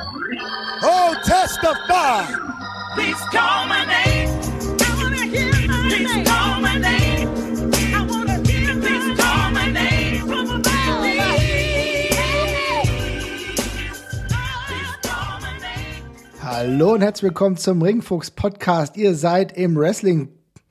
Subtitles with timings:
[0.00, 2.24] Oh, testify.
[2.94, 4.28] Please call my name.
[4.80, 6.24] I wanna hear my Please name.
[6.24, 7.28] call my name.
[7.94, 10.26] I wanna hear Please call my name.
[10.28, 10.62] From
[16.40, 18.96] Hallo und herzlich willkommen zum Ringfuchs Podcast.
[18.96, 20.28] Ihr seid im Wrestling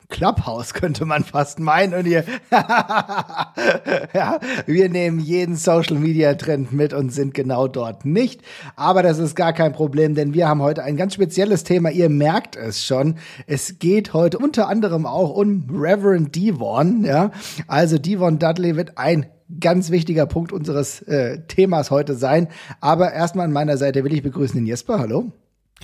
[0.10, 1.94] Clubhouse, könnte man fast meinen.
[1.94, 8.42] Und ihr, ja, wir nehmen jeden Social Media Trend mit und sind genau dort nicht.
[8.76, 11.92] Aber das ist gar kein Problem, denn wir haben heute ein ganz spezielles Thema.
[11.92, 13.16] Ihr merkt es schon.
[13.48, 17.32] Es geht heute unter anderem auch um Reverend Devon, ja.
[17.68, 19.26] Also Devon Dudley wird ein
[19.60, 22.48] ganz wichtiger Punkt unseres äh, Themas heute sein.
[22.82, 25.00] Aber erstmal an meiner Seite will ich begrüßen den Jesper.
[25.00, 25.32] Hallo.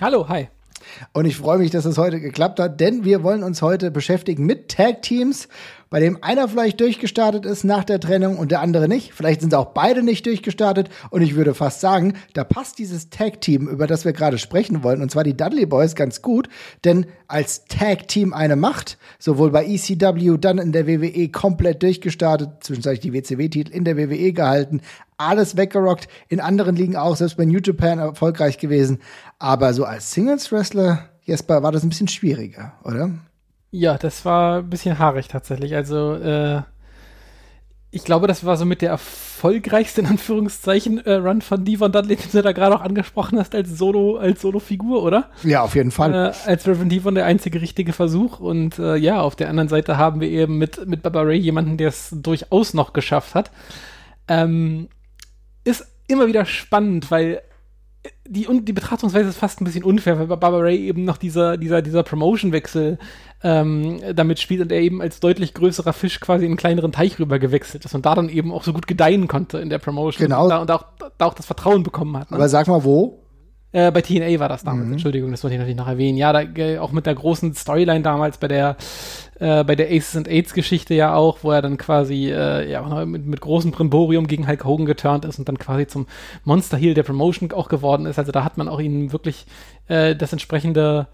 [0.02, 0.48] Hallo, hi.
[1.12, 4.46] Und ich freue mich, dass es heute geklappt hat, denn wir wollen uns heute beschäftigen
[4.46, 5.48] mit Tag-Teams,
[5.94, 9.14] bei dem einer vielleicht durchgestartet ist nach der Trennung und der andere nicht.
[9.14, 10.90] Vielleicht sind auch beide nicht durchgestartet.
[11.12, 15.04] Und ich würde fast sagen, da passt dieses Tag-Team, über das wir gerade sprechen wollen,
[15.04, 16.50] und zwar die Dudley Boys, ganz gut.
[16.84, 23.02] Denn als Tag-Team eine Macht, sowohl bei ECW, dann in der WWE komplett durchgestartet, zwischenzeitlich
[23.02, 24.82] die WCW-Titel in der WWE gehalten,
[25.18, 28.98] alles weggerockt, in anderen Ligen auch, selbst bei New Japan erfolgreich gewesen.
[29.38, 33.12] Aber so als Singles-Wrestler, Jesper, war das ein bisschen schwieriger, oder?
[33.76, 35.74] Ja, das war ein bisschen haarig tatsächlich.
[35.74, 36.62] Also, äh,
[37.90, 42.18] ich glaube, das war so mit der erfolgreichste, in Anführungszeichen, äh, Run von Devon Dudley,
[42.18, 45.32] den du da gerade auch angesprochen hast, als Solo, als Solo-Figur, oder?
[45.42, 46.14] Ja, auf jeden Fall.
[46.14, 48.40] Äh, als Reverend Devon der einzige richtige Versuch.
[48.40, 51.78] Und äh, ja, auf der anderen Seite haben wir eben mit, mit Baba Ray jemanden,
[51.78, 53.50] der es durchaus noch geschafft hat.
[54.28, 54.88] Ähm,
[55.64, 57.42] ist immer wieder spannend, weil
[58.28, 61.58] die, und die Betrachtungsweise ist fast ein bisschen unfair, weil Barbara Ray eben noch dieser,
[61.58, 62.98] dieser, dieser Promotion-Wechsel
[63.44, 67.20] ähm, damit spielt und er eben als deutlich größerer Fisch quasi in einen kleineren Teich
[67.20, 70.28] rüber gewechselt ist und da dann eben auch so gut gedeihen konnte in der Promotion
[70.28, 70.44] genau.
[70.44, 70.86] und, da, und auch,
[71.18, 72.32] da auch das Vertrauen bekommen hat.
[72.32, 72.38] Ne?
[72.38, 73.23] Aber sag mal, wo?
[73.74, 74.94] Äh, bei TNA war das damals, mhm.
[74.94, 76.18] Entschuldigung, das wollte ich natürlich noch erwähnen.
[76.18, 78.78] Ja, da, äh, auch mit der großen Storyline damals bei der
[79.40, 83.06] äh, bei der Aces and Aids Geschichte ja auch, wo er dann quasi äh, ja
[83.06, 86.06] mit, mit großem Primborium gegen Hulk Hogan geturnt ist und dann quasi zum
[86.46, 88.20] Monster Heel der Promotion auch geworden ist.
[88.20, 89.48] Also da hat man auch ihnen wirklich
[89.88, 91.08] äh, das entsprechende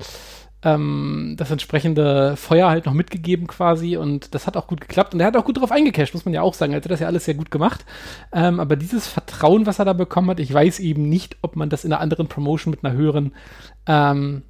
[0.63, 5.19] ähm, das entsprechende Feuer halt noch mitgegeben quasi und das hat auch gut geklappt und
[5.21, 6.73] er hat auch gut darauf eingecasht, muss man ja auch sagen.
[6.73, 7.85] Er hat das ja alles sehr gut gemacht.
[8.33, 11.69] Ähm, aber dieses Vertrauen, was er da bekommen hat, ich weiß eben nicht, ob man
[11.69, 13.33] das in einer anderen Promotion mit einer höheren
[13.87, 14.43] ähm,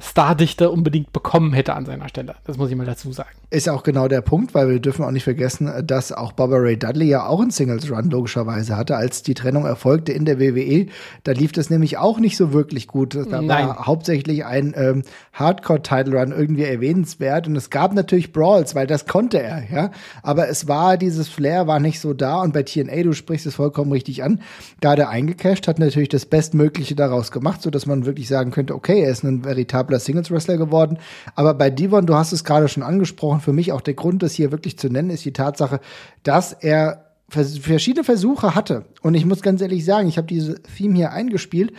[0.00, 2.34] Stardichte unbedingt bekommen hätte an seiner Stelle.
[2.44, 3.30] Das muss ich mal dazu sagen.
[3.50, 6.78] Ist auch genau der Punkt, weil wir dürfen auch nicht vergessen, dass auch Baba Ray
[6.78, 10.86] Dudley ja auch einen Singles Run logischerweise hatte, als die Trennung erfolgte in der WWE.
[11.24, 13.14] Da lief das nämlich auch nicht so wirklich gut.
[13.14, 13.48] Da Nein.
[13.48, 15.02] war hauptsächlich ein ähm,
[15.32, 19.90] Hardcore-Title Run irgendwie erwähnenswert und es gab natürlich Brawls, weil das konnte er, ja.
[20.22, 23.56] Aber es war dieses Flair war nicht so da und bei TNA, du sprichst es
[23.56, 24.40] vollkommen richtig an,
[24.80, 28.52] da hat er eingecasht, hat natürlich das Bestmögliche daraus gemacht, so dass man wirklich sagen
[28.52, 30.98] könnte, okay, er ist ein veritabler Singles Wrestler geworden.
[31.34, 34.34] Aber bei Devon, du hast es gerade schon angesprochen, für mich auch der Grund, das
[34.34, 35.80] hier wirklich zu nennen, ist die Tatsache,
[36.22, 38.84] dass er verschiedene Versuche hatte.
[39.02, 41.72] Und ich muss ganz ehrlich sagen, ich habe diese Theme hier eingespielt.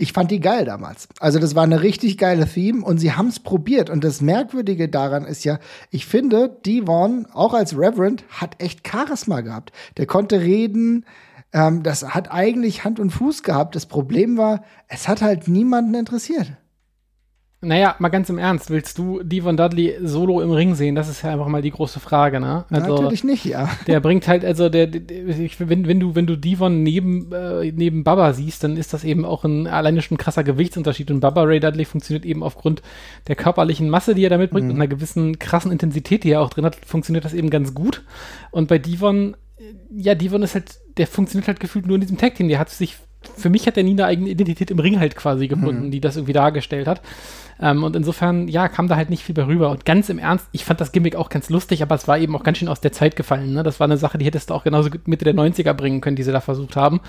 [0.00, 1.08] Ich fand die geil damals.
[1.18, 3.90] Also das war eine richtig geile Theme und sie haben es probiert.
[3.90, 5.58] Und das Merkwürdige daran ist ja,
[5.90, 9.72] ich finde, Devon, auch als Reverend, hat echt Charisma gehabt.
[9.96, 11.04] Der konnte reden,
[11.52, 13.74] ähm, das hat eigentlich Hand und Fuß gehabt.
[13.74, 16.52] Das Problem war, es hat halt niemanden interessiert.
[17.60, 20.94] Naja, mal ganz im Ernst, willst du Devon Dudley solo im Ring sehen?
[20.94, 22.64] Das ist ja einfach mal die große Frage, ne?
[22.70, 23.68] Also, Natürlich nicht, ja.
[23.88, 27.72] Der bringt halt, also der, der ich, wenn, wenn du, wenn du Devon neben, äh,
[27.72, 31.10] neben Baba siehst, dann ist das eben auch ein alleine schon ein krasser Gewichtsunterschied.
[31.10, 32.80] Und Baba Ray Dudley funktioniert eben aufgrund
[33.26, 34.74] der körperlichen Masse, die er da mitbringt mhm.
[34.74, 38.04] und einer gewissen krassen Intensität, die er auch drin hat, funktioniert das eben ganz gut.
[38.52, 39.36] Und bei Devon,
[39.90, 42.46] ja, Devon ist halt, der funktioniert halt gefühlt nur in diesem Tag-Team.
[42.46, 42.98] Der hat sich
[43.36, 45.90] für mich hat er nie eine eigene Identität im Ring halt quasi gefunden, mhm.
[45.90, 47.02] die das irgendwie dargestellt hat.
[47.60, 49.70] Ähm, und insofern, ja, kam da halt nicht viel bei rüber.
[49.70, 52.36] Und ganz im Ernst, ich fand das Gimmick auch ganz lustig, aber es war eben
[52.36, 53.52] auch ganz schön aus der Zeit gefallen.
[53.52, 53.62] Ne?
[53.62, 56.22] Das war eine Sache, die hättest du auch genauso Mitte der 90er bringen können, die
[56.22, 57.00] sie da versucht haben.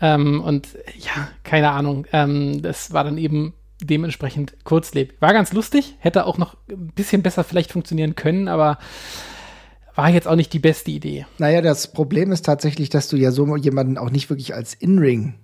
[0.00, 0.68] Ähm, und
[0.98, 2.06] ja, keine Ahnung.
[2.12, 3.52] Ähm, das war dann eben
[3.82, 5.20] dementsprechend kurzlebig.
[5.20, 8.78] War ganz lustig, hätte auch noch ein bisschen besser vielleicht funktionieren können, aber
[9.94, 11.26] war jetzt auch nicht die beste Idee.
[11.38, 15.34] Naja, das Problem ist tatsächlich, dass du ja so jemanden auch nicht wirklich als In-Ring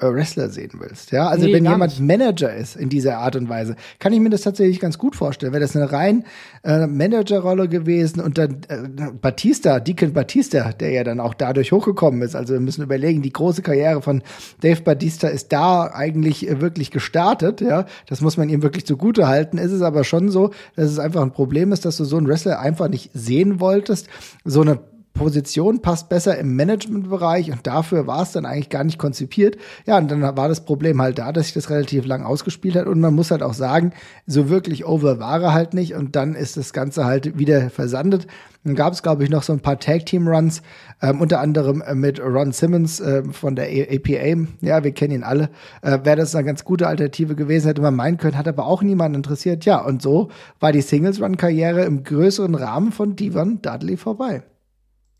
[0.00, 1.12] Wrestler sehen willst.
[1.12, 2.00] Ja, also nee, wenn jemand nicht.
[2.00, 5.52] Manager ist in dieser Art und Weise, kann ich mir das tatsächlich ganz gut vorstellen.
[5.52, 6.24] Wäre das eine rein
[6.64, 12.22] äh, Managerrolle gewesen und dann äh, Batista, Deacon Batista, der ja dann auch dadurch hochgekommen
[12.22, 12.34] ist.
[12.34, 14.22] Also wir müssen überlegen, die große Karriere von
[14.60, 17.60] Dave Batista ist da eigentlich äh, wirklich gestartet.
[17.60, 19.58] Ja, das muss man ihm wirklich zugute halten.
[19.58, 22.28] Ist es aber schon so, dass es einfach ein Problem ist, dass du so einen
[22.28, 24.08] Wrestler einfach nicht sehen wolltest.
[24.44, 24.78] So eine
[25.16, 29.56] Position passt besser im Managementbereich und dafür war es dann eigentlich gar nicht konzipiert.
[29.86, 32.86] Ja, und dann war das Problem halt da, dass sich das relativ lang ausgespielt hat
[32.86, 33.92] und man muss halt auch sagen,
[34.26, 38.26] so wirklich over war er halt nicht und dann ist das Ganze halt wieder versandet.
[38.66, 40.60] Dann gab es, glaube ich, noch so ein paar Tag-Team-Runs,
[41.00, 44.48] ähm, unter anderem äh, mit Ron Simmons äh, von der APA.
[44.60, 45.50] Ja, wir kennen ihn alle.
[45.82, 48.82] Äh, Wäre das eine ganz gute Alternative gewesen, hätte man meinen können, hat aber auch
[48.82, 49.64] niemanden interessiert.
[49.64, 54.42] Ja, und so war die Singles-Run-Karriere im größeren Rahmen von Devon Dudley vorbei.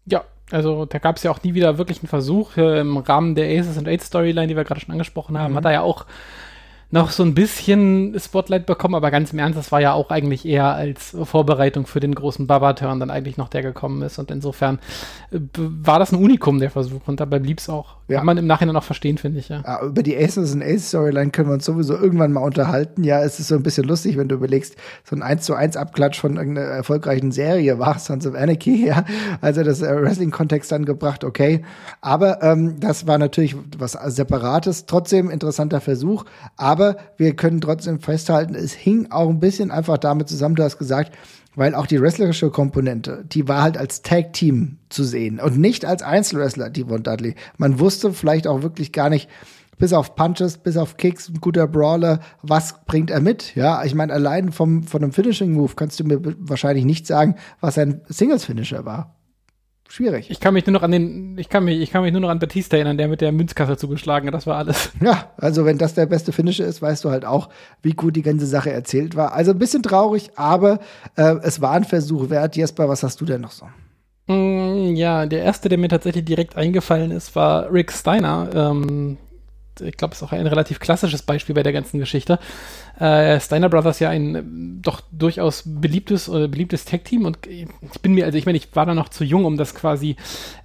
[0.07, 2.57] Ja, also da gab es ja auch nie wieder wirklich einen Versuch.
[2.57, 5.57] Äh, Im Rahmen der Aces and Eight Storyline, die wir gerade schon angesprochen haben, Mhm.
[5.59, 6.07] hat er ja auch
[6.91, 10.47] noch so ein bisschen Spotlight bekommen, aber ganz im Ernst, das war ja auch eigentlich
[10.47, 14.19] eher als Vorbereitung für den großen Baba-Turn dann eigentlich noch der gekommen ist.
[14.19, 14.79] Und insofern
[15.33, 17.01] äh, war das ein Unikum, der Versuch.
[17.07, 17.97] Und dabei blieb es auch.
[18.07, 18.19] Ja.
[18.19, 19.63] Kann man im Nachhinein auch verstehen, finde ich, ja.
[19.67, 23.03] Ja, über die Aces and Aces Storyline können wir uns sowieso irgendwann mal unterhalten.
[23.03, 25.77] Ja, es ist so ein bisschen lustig, wenn du überlegst, so ein 1 zu 1
[25.77, 29.05] Abklatsch von irgendeiner erfolgreichen Serie war Sons of Anarchy, ja.
[29.41, 31.65] Also das äh, Wrestling-Kontext dann gebracht, okay.
[32.01, 36.25] Aber ähm, das war natürlich was Separates, trotzdem interessanter Versuch.
[36.57, 40.79] Aber wir können trotzdem festhalten, es hing auch ein bisschen einfach damit zusammen, du hast
[40.79, 41.13] gesagt,
[41.55, 46.03] weil auch die wrestlerische Komponente, die war halt als Tag-Team zu sehen und nicht als
[46.03, 47.35] Einzelwrestler, die von Dudley.
[47.57, 49.29] Man wusste vielleicht auch wirklich gar nicht,
[49.79, 53.55] bis auf Punches, bis auf Kicks, ein guter Brawler, was bringt er mit?
[53.55, 57.79] Ja, ich meine, allein vom, von einem Finishing-Move kannst du mir wahrscheinlich nicht sagen, was
[57.79, 59.16] ein Singles-Finisher war.
[59.89, 60.31] Schwierig.
[60.31, 62.29] Ich kann mich nur noch an den, ich kann mich, ich kann mich nur noch
[62.29, 64.91] an Batista erinnern, der mit der Münzkasse zugeschlagen hat, das war alles.
[65.01, 67.49] Ja, also wenn das der beste Finisher ist, weißt du halt auch,
[67.83, 69.33] wie gut die ganze Sache erzählt war.
[69.33, 70.81] Also ein bisschen traurig, aber
[71.17, 72.57] äh, es war ein Versuch wert.
[72.57, 73.67] Jesper, was hast du denn noch so?
[74.27, 78.49] Mm, Ja, der erste, der mir tatsächlich direkt eingefallen ist, war Rick Steiner.
[78.55, 79.19] Ähm,
[79.81, 82.39] ich glaube, ist auch ein relativ klassisches Beispiel bei der ganzen Geschichte.
[82.99, 87.69] Äh, Steiner Brothers ja ein doch durchaus beliebtes oder beliebtes Tag-Team und ich
[88.03, 90.17] bin mir, also ich meine, ich war da noch zu jung, um das quasi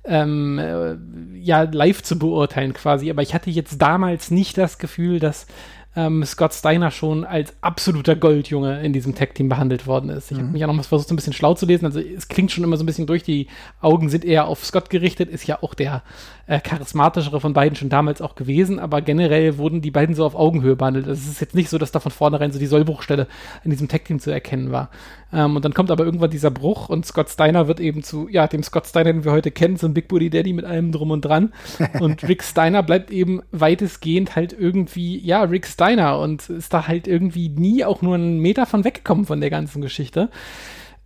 [0.06, 0.96] ähm, äh,
[1.38, 5.48] ja live zu beurteilen quasi, aber ich hatte jetzt damals nicht das Gefühl, dass
[5.94, 10.32] ähm, Scott Steiner schon als absoluter Goldjunge in diesem Tag-Team behandelt worden ist.
[10.32, 11.86] Ich habe mich auch noch mal versucht, so ein bisschen schlau zu lesen.
[11.86, 13.24] Also es klingt schon immer so ein bisschen durch.
[13.24, 13.48] Die
[13.82, 16.02] Augen sind eher auf Scott gerichtet, ist ja auch der
[16.48, 20.36] äh, charismatischere von beiden schon damals auch gewesen, aber generell wurden die beiden so auf
[20.36, 21.08] Augenhöhe behandelt.
[21.08, 23.28] Also es ist jetzt nicht so, dass da von vornherein so die Sollbruchstelle
[23.66, 24.90] in diesem Tag-Team zu erkennen war.
[25.34, 28.48] Ähm, und dann kommt aber irgendwann dieser Bruch und Scott Steiner wird eben zu, ja,
[28.48, 31.12] dem Scott Steiner, den wir heute kennen, so ein Big Booty Daddy mit allem drum
[31.12, 31.52] und dran.
[32.00, 35.81] Und Rick Steiner bleibt eben weitestgehend halt irgendwie, ja, Rick Steiner
[36.22, 39.82] und ist da halt irgendwie nie auch nur einen Meter von weggekommen von der ganzen
[39.82, 40.30] Geschichte.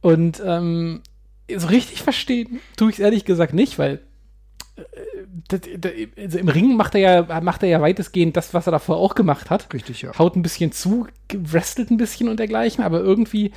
[0.02, 1.02] Und ähm,
[1.54, 4.02] so richtig verstehen tue ich es ehrlich gesagt nicht, weil
[5.48, 8.72] das, das, also im Ring macht er ja macht er ja weitestgehend das, was er
[8.72, 9.74] davor auch gemacht hat.
[9.74, 10.18] Richtig, ja.
[10.18, 13.52] Haut ein bisschen zu, wrestelt ein bisschen und dergleichen, aber irgendwie,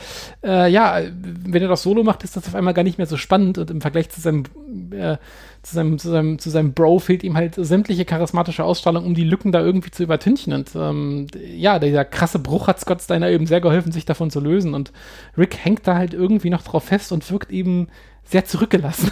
[0.44, 3.16] äh, ja, wenn er das Solo macht, ist das auf einmal gar nicht mehr so
[3.16, 4.44] spannend und im Vergleich zu seinem,
[4.92, 5.16] äh,
[5.62, 9.24] zu seinem, zu seinem, zu seinem Bro fehlt ihm halt sämtliche charismatische Ausstrahlung, um die
[9.24, 11.26] Lücken da irgendwie zu übertünchen und ähm,
[11.56, 14.92] ja, dieser krasse Bruch hat Scott Steiner eben sehr geholfen, sich davon zu lösen und
[15.36, 17.88] Rick hängt da halt irgendwie noch drauf fest und wirkt eben
[18.24, 19.10] sehr zurückgelassen.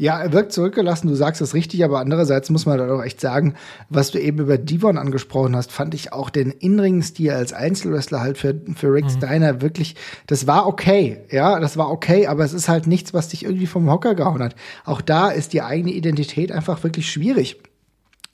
[0.00, 3.20] Ja, er wirkt zurückgelassen, du sagst es richtig, aber andererseits muss man dann auch echt
[3.20, 3.52] sagen,
[3.90, 8.38] was du eben über Devon angesprochen hast, fand ich auch den Innenring-Stil als Einzelwrestler halt
[8.38, 12.70] für, für Rick Steiner wirklich, das war okay, ja, das war okay, aber es ist
[12.70, 14.54] halt nichts, was dich irgendwie vom Hocker gehauen hat.
[14.86, 17.58] Auch da ist die eigene Identität einfach wirklich schwierig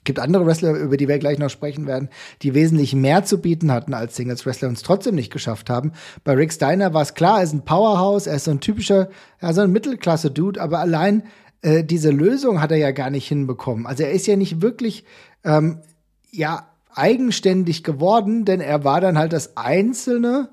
[0.05, 2.07] gibt andere Wrestler, über die wir gleich noch sprechen werden,
[2.41, 5.91] die wesentlich mehr zu bieten hatten als Singles-Wrestler und es trotzdem nicht geschafft haben.
[6.23, 9.09] Bei Rick Steiner war es klar, er ist ein Powerhouse, er ist so ein typischer,
[9.41, 11.23] ja, so ein Mittelklasse-Dude, aber allein
[11.67, 13.85] äh, diese Lösung hat er ja gar nicht hinbekommen.
[13.85, 15.03] Also er ist ja nicht wirklich,
[15.43, 15.79] ähm,
[16.31, 20.49] ja, eigenständig geworden, denn er war dann halt das Einzelne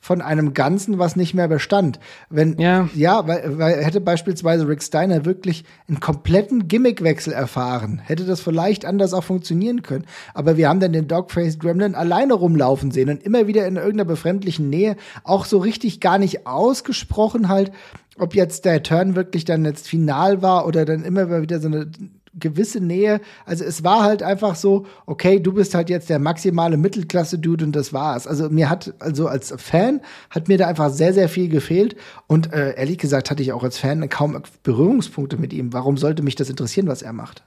[0.00, 1.98] von einem Ganzen, was nicht mehr bestand.
[2.30, 2.88] Wenn, Ja.
[2.94, 8.84] ja, weil, weil hätte beispielsweise Rick Steiner wirklich einen kompletten Gimmickwechsel erfahren, hätte das vielleicht
[8.84, 10.04] anders auch funktionieren können.
[10.34, 14.04] Aber wir haben dann den Dogface Gremlin alleine rumlaufen sehen und immer wieder in irgendeiner
[14.04, 17.72] befremdlichen Nähe, auch so richtig gar nicht ausgesprochen halt,
[18.18, 21.90] ob jetzt der Turn wirklich dann jetzt final war oder dann immer wieder so eine
[22.38, 23.20] gewisse Nähe.
[23.46, 27.76] Also es war halt einfach so, okay, du bist halt jetzt der maximale Mittelklasse-Dude und
[27.76, 28.26] das war's.
[28.26, 31.96] Also mir hat, also als Fan, hat mir da einfach sehr, sehr viel gefehlt.
[32.26, 35.72] Und äh, ehrlich gesagt hatte ich auch als Fan kaum Berührungspunkte mit ihm.
[35.72, 37.42] Warum sollte mich das interessieren, was er macht?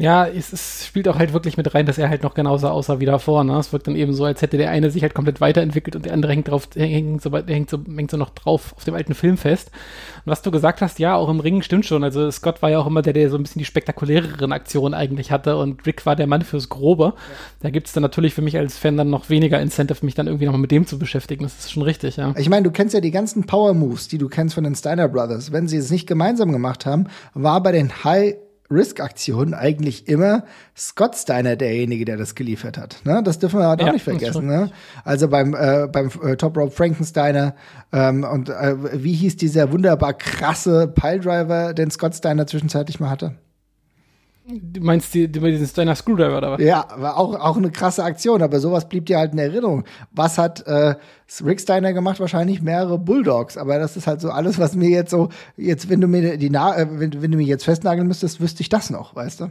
[0.00, 3.00] Ja, es, es spielt auch halt wirklich mit rein, dass er halt noch genauso aussah
[3.00, 3.42] wie davor.
[3.42, 3.58] Ne?
[3.58, 6.12] Es wirkt dann eben so, als hätte der eine sich halt komplett weiterentwickelt und der
[6.12, 9.36] andere hängt drauf, hängt so, hängt so, hängt so noch drauf auf dem alten Film
[9.36, 9.72] fest.
[10.24, 12.04] Und was du gesagt hast, ja, auch im Ring stimmt schon.
[12.04, 15.32] Also Scott war ja auch immer der, der so ein bisschen die spektakuläreren Aktionen eigentlich
[15.32, 17.04] hatte und Rick war der Mann fürs Grobe.
[17.04, 17.14] Ja.
[17.62, 20.46] Da gibt's dann natürlich für mich als Fan dann noch weniger Incentive, mich dann irgendwie
[20.46, 21.42] nochmal mit dem zu beschäftigen.
[21.42, 22.34] Das ist schon richtig, ja.
[22.38, 25.08] Ich meine, du kennst ja die ganzen Power Moves, die du kennst von den Steiner
[25.08, 25.50] Brothers.
[25.50, 28.36] Wenn sie es nicht gemeinsam gemacht haben, war bei den High
[28.70, 30.44] Risk-Aktionen eigentlich immer
[30.76, 33.00] Scott Steiner derjenige, der das geliefert hat.
[33.04, 33.22] Ne?
[33.22, 34.46] Das dürfen wir halt ja, auch nicht vergessen.
[34.46, 34.70] Ne?
[35.04, 37.54] Also beim, äh, beim äh, Top Rope Frankensteiner
[37.92, 43.34] ähm, und äh, wie hieß dieser wunderbar krasse Piledriver, den Scott Steiner zwischenzeitlich mal hatte?
[44.50, 46.60] Du meinst die, die, diesen Steiner Screwdriver oder was?
[46.62, 49.84] Ja, war auch, auch eine krasse Aktion, aber sowas blieb dir halt in Erinnerung.
[50.10, 50.94] Was hat äh,
[51.44, 52.18] Rick Steiner gemacht?
[52.18, 55.28] Wahrscheinlich mehrere Bulldogs, aber das ist halt so alles, was mir jetzt so,
[55.58, 58.62] jetzt, wenn du mir die Na äh, wenn, wenn du mir jetzt festnageln müsstest, wüsste
[58.62, 59.50] ich das noch, weißt du?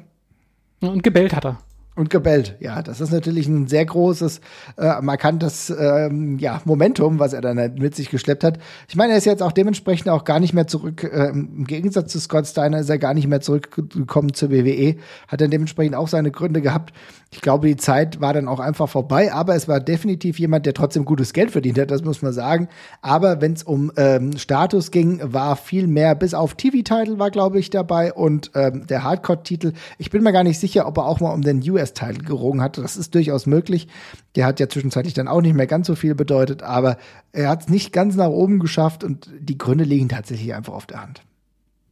[0.81, 1.59] Und gebellt hat er.
[1.97, 4.39] Und gebellt, ja, das ist natürlich ein sehr großes,
[4.77, 8.59] äh, markantes ähm, ja, Momentum, was er dann halt mit sich geschleppt hat.
[8.87, 12.11] Ich meine, er ist jetzt auch dementsprechend auch gar nicht mehr zurück, äh, im Gegensatz
[12.11, 16.07] zu Scott Steiner ist er gar nicht mehr zurückgekommen zur WWE, hat dann dementsprechend auch
[16.07, 16.93] seine Gründe gehabt.
[17.31, 20.75] Ich glaube, die Zeit war dann auch einfach vorbei, aber es war definitiv jemand, der
[20.75, 22.69] trotzdem gutes Geld verdient hat, das muss man sagen.
[23.01, 27.59] Aber wenn es um ähm, Status ging, war viel mehr, bis auf TV-Title war, glaube
[27.59, 29.73] ich, dabei und ähm, der Hardcore-Titel.
[29.97, 32.77] Ich bin mir gar nicht sicher, ob er auch mal um den US-Title gerungen hat.
[32.77, 33.87] Das ist durchaus möglich.
[34.35, 36.97] Der hat ja zwischenzeitlich dann auch nicht mehr ganz so viel bedeutet, aber
[37.31, 40.85] er hat es nicht ganz nach oben geschafft und die Gründe liegen tatsächlich einfach auf
[40.85, 41.21] der Hand.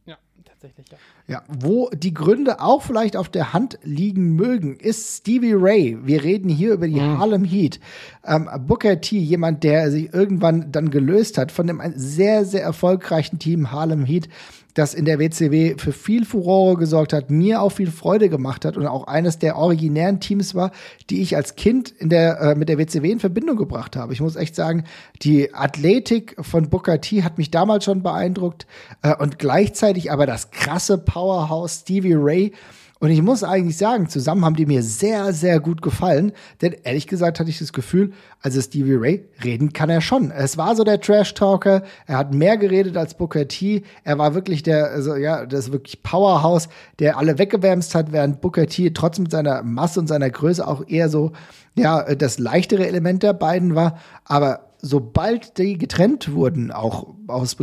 [0.06, 0.98] Ja, tatsächlich, ja.
[1.28, 5.98] Ja, wo die Gründe auch vielleicht auf der Hand liegen mögen, ist Stevie Ray.
[6.04, 7.18] Wir reden hier über die mhm.
[7.18, 7.80] Harlem Heat.
[8.24, 13.40] Ähm, Booker T, jemand, der sich irgendwann dann gelöst hat von dem sehr, sehr erfolgreichen
[13.40, 14.28] Team Harlem Heat,
[14.76, 18.76] das in der WCW für viel Furore gesorgt hat, mir auch viel Freude gemacht hat
[18.76, 20.70] und auch eines der originären Teams war,
[21.08, 24.12] die ich als Kind in der, äh, mit der WCW in Verbindung gebracht habe.
[24.12, 24.84] Ich muss echt sagen,
[25.22, 28.66] die Athletik von Booker T hat mich damals schon beeindruckt
[29.02, 32.52] äh, und gleichzeitig aber das krasse Powerhouse Stevie Ray
[32.98, 36.32] und ich muss eigentlich sagen, zusammen haben die mir sehr, sehr gut gefallen.
[36.62, 40.30] Denn ehrlich gesagt hatte ich das Gefühl, also Stevie Ray, reden kann er schon.
[40.30, 41.82] Es war so der Trash-Talker.
[42.06, 43.82] Er hat mehr geredet als Booker T.
[44.04, 48.66] Er war wirklich der, also ja, das wirklich Powerhouse, der alle weggewärmst hat, während Booker
[48.66, 51.32] T trotz mit seiner Masse und seiner Größe auch eher so,
[51.74, 53.98] ja, das leichtere Element der beiden war.
[54.24, 57.56] Aber sobald die getrennt wurden, auch aus,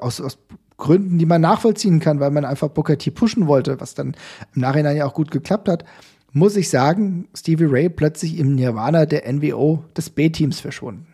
[0.00, 0.38] aus, aus
[0.76, 4.16] Gründen, die man nachvollziehen kann, weil man einfach Booker T pushen wollte, was dann
[4.54, 5.84] im Nachhinein ja auch gut geklappt hat,
[6.32, 11.06] muss ich sagen, Stevie Ray plötzlich im Nirvana der NWO des B-Teams verschwunden.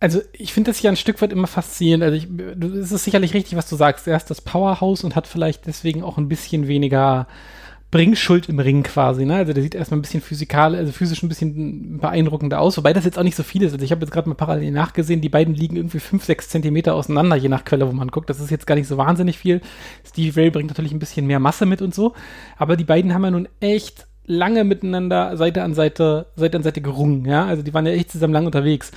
[0.00, 2.04] Also ich finde das ja ein Stück weit immer faszinierend.
[2.04, 2.28] Also ich,
[2.80, 4.06] es ist sicherlich richtig, was du sagst.
[4.06, 7.26] Er ist das Powerhouse und hat vielleicht deswegen auch ein bisschen weniger
[7.90, 9.36] Bringschuld im Ring quasi, ne?
[9.36, 13.06] Also der sieht erstmal ein bisschen physikal, also physisch ein bisschen beeindruckender aus, wobei das
[13.06, 13.72] jetzt auch nicht so viel ist.
[13.72, 16.94] Also ich habe jetzt gerade mal parallel nachgesehen, die beiden liegen irgendwie fünf, sechs Zentimeter
[16.94, 18.28] auseinander, je nach Quelle, wo man guckt.
[18.28, 19.62] Das ist jetzt gar nicht so wahnsinnig viel.
[20.06, 22.14] Steve Ray bringt natürlich ein bisschen mehr Masse mit und so,
[22.58, 26.82] aber die beiden haben ja nun echt lange miteinander Seite an Seite, Seite an Seite
[26.82, 27.46] gerungen, ja?
[27.46, 28.92] Also die waren ja echt zusammen lang unterwegs.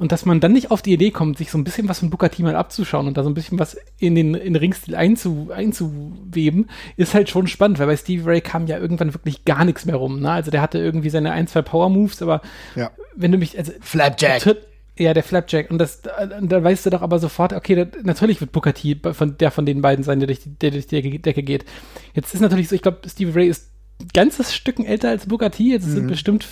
[0.00, 2.08] Und dass man dann nicht auf die Idee kommt, sich so ein bisschen was von
[2.08, 4.94] Booker T mal abzuschauen und da so ein bisschen was in den, in den Ringstil
[4.94, 9.62] einzu, einzuweben, ist halt schon spannend, weil bei Stevie Ray kam ja irgendwann wirklich gar
[9.66, 10.20] nichts mehr rum.
[10.20, 10.30] Ne?
[10.30, 12.40] Also der hatte irgendwie seine ein, zwei Power-Moves, aber
[12.76, 12.90] ja.
[13.14, 13.58] wenn du mich.
[13.58, 14.56] Also, Flapjack.
[14.98, 15.70] Ja, der Flapjack.
[15.70, 19.36] Und das, da weißt du doch aber sofort, okay, da, natürlich wird Booker T von,
[19.36, 21.66] der von den beiden sein, der durch, die, der durch die Decke geht.
[22.14, 23.69] Jetzt ist natürlich so, ich glaube, Stevie Ray ist
[24.14, 25.64] ganzes Stück älter als Booker T.
[25.64, 25.92] Jetzt mhm.
[25.92, 26.46] sind bestimmt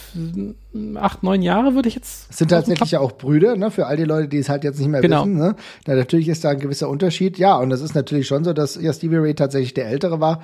[0.97, 2.33] acht, neun Jahre, würde ich jetzt.
[2.33, 3.71] Sind tatsächlich ja auch Brüder, ne?
[3.71, 5.23] Für all die Leute, die es halt jetzt nicht mehr genau.
[5.23, 5.37] wissen.
[5.37, 5.57] Ne?
[5.87, 7.38] Na, natürlich ist da ein gewisser Unterschied.
[7.38, 10.43] Ja, und das ist natürlich schon so, dass ja Stevie Ray tatsächlich der Ältere war.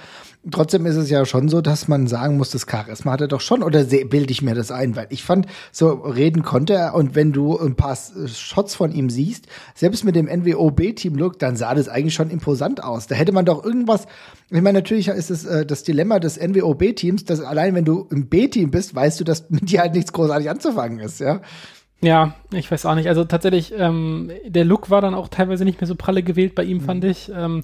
[0.50, 3.40] Trotzdem ist es ja schon so, dass man sagen muss, das Charisma hat er doch
[3.40, 4.94] schon, oder bilde ich mir das ein?
[4.96, 7.96] Weil ich fand, so reden konnte er und wenn du ein paar
[8.26, 13.06] Shots von ihm siehst, selbst mit dem NWO-B-Team-Look, dann sah das eigentlich schon imposant aus.
[13.06, 14.06] Da hätte man doch irgendwas,
[14.50, 16.36] ich meine, natürlich ist es äh, das Dilemma des
[16.94, 20.12] NWO-B-Teams, dass allein wenn du im B-Team bist, weißt du, dass mit dir halt nichts
[20.12, 21.40] großartig anzufangen ist, ja.
[22.00, 23.08] Ja, ich weiß auch nicht.
[23.08, 26.64] Also tatsächlich, ähm, der Look war dann auch teilweise nicht mehr so pralle gewählt bei
[26.64, 26.82] ihm, mhm.
[26.82, 27.32] fand ich.
[27.34, 27.62] Ähm,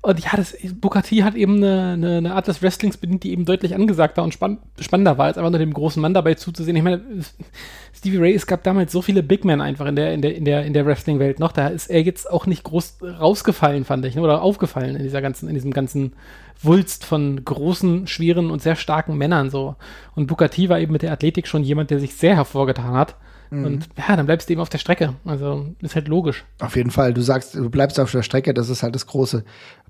[0.00, 3.32] und ja, das Booker T hat eben eine, eine, eine Art des Wrestlings bedient, die
[3.32, 6.76] eben deutlich angesagter und spann spannender war, als einfach nur dem großen Mann dabei zuzusehen.
[6.76, 7.02] Ich meine,
[7.92, 10.44] Stevie Ray, es gab damals so viele Big Men einfach in der, in der, in
[10.44, 11.50] der, in der Wrestling-Welt noch.
[11.50, 14.22] Da ist er jetzt auch nicht groß rausgefallen, fand ich, ne?
[14.22, 16.12] oder aufgefallen in dieser ganzen, in diesem ganzen
[16.60, 19.76] Wulst von großen, schweren und sehr starken Männern so.
[20.14, 23.16] Und T war eben mit der Athletik schon jemand, der sich sehr hervorgetan hat.
[23.50, 23.64] Mhm.
[23.64, 25.14] Und ja, dann bleibst du eben auf der Strecke.
[25.24, 26.44] Also ist halt logisch.
[26.60, 27.14] Auf jeden Fall.
[27.14, 29.44] Du sagst, du bleibst auf der Strecke, das ist halt das große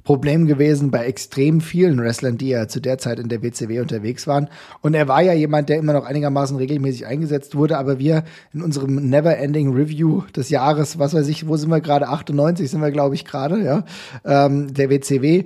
[0.04, 4.26] Problem gewesen bei extrem vielen Wrestlern, die ja zu der Zeit in der WCW unterwegs
[4.26, 4.48] waren.
[4.80, 8.62] Und er war ja jemand, der immer noch einigermaßen regelmäßig eingesetzt wurde, aber wir in
[8.62, 12.08] unserem Never-Ending Review des Jahres, was weiß ich, wo sind wir gerade?
[12.08, 13.84] 98 sind wir, glaube ich, gerade, ja,
[14.24, 15.44] ähm, der WCW.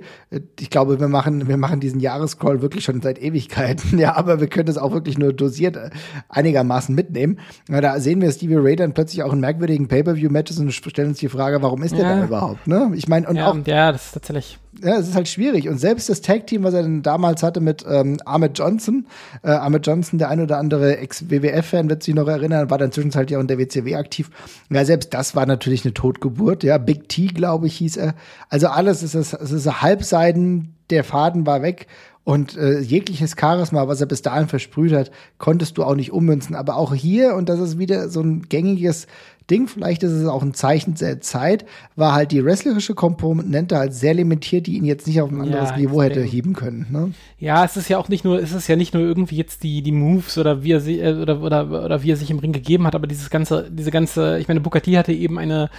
[0.59, 4.47] Ich glaube, wir machen, wir machen diesen Jahrescrawl wirklich schon seit Ewigkeiten, ja, aber wir
[4.47, 5.89] können es auch wirklich nur dosiert äh,
[6.29, 7.39] einigermaßen mitnehmen.
[7.69, 11.19] Ja, da sehen wir Stevie Ray dann plötzlich auch in merkwürdigen Pay-Per-View-Matches und stellen uns
[11.19, 11.99] die Frage, warum ist ja.
[11.99, 12.91] der da überhaupt, ne?
[12.95, 13.57] Ich meine, und ja, auch.
[13.65, 14.42] Ja, das ist tatsächlich
[14.81, 15.69] ja, es ist halt schwierig.
[15.69, 19.05] Und selbst das Tag-Team, was er dann damals hatte mit ähm, Ahmed Johnson,
[19.43, 23.31] äh, Ahmed Johnson, der ein oder andere Ex-WWF-Fan wird sich noch erinnern, war dann zwischenzeitlich
[23.31, 24.29] ja in der WCW aktiv.
[24.69, 26.63] Ja, selbst das war natürlich eine Totgeburt.
[26.63, 28.15] Ja, Big T, glaube ich, hieß er.
[28.49, 31.87] Also alles ist es, ist Halbseiten, der Faden war weg.
[32.25, 36.55] Und äh, jegliches Charisma, was er bis dahin versprüht hat, konntest du auch nicht ummünzen.
[36.55, 39.07] Aber auch hier, und das ist wieder so ein gängiges
[39.53, 41.63] Ding, vielleicht ist es auch ein Zeichen der Zeit,
[41.95, 45.69] war halt die wrestlerische Komponente halt sehr limitiert, die ihn jetzt nicht auf ein anderes
[45.69, 46.87] ja, Niveau hätte heben können.
[46.89, 47.13] Ne?
[47.37, 49.83] Ja, es ist ja auch nicht nur, es ist ja nicht nur irgendwie jetzt die,
[49.83, 52.51] die Moves oder wie er sie, äh, oder, oder, oder wie er sich im Ring
[52.51, 55.69] gegeben hat, aber dieses ganze, diese ganze, ich meine, Bukati hatte eben eine,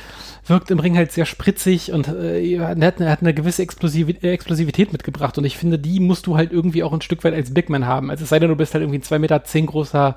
[0.46, 4.92] wirkt im Ring halt sehr spritzig und äh, er, hat, hat eine gewisse Explosiv Explosivität
[4.92, 7.70] mitgebracht und ich finde, die musst du halt irgendwie auch ein Stück weit als Big
[7.70, 8.10] Man haben.
[8.10, 10.16] Also es sei denn, du bist halt irgendwie ein 2,10 Meter zehn großer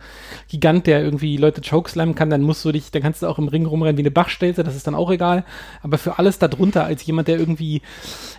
[0.50, 3.47] Gigant, der irgendwie Leute chokeslammen kann, dann musst du dich, dann kannst du auch im
[3.48, 5.44] Ring rumrennen wie eine Bachstelze, das ist dann auch egal.
[5.82, 7.82] Aber für alles darunter, als jemand, der irgendwie,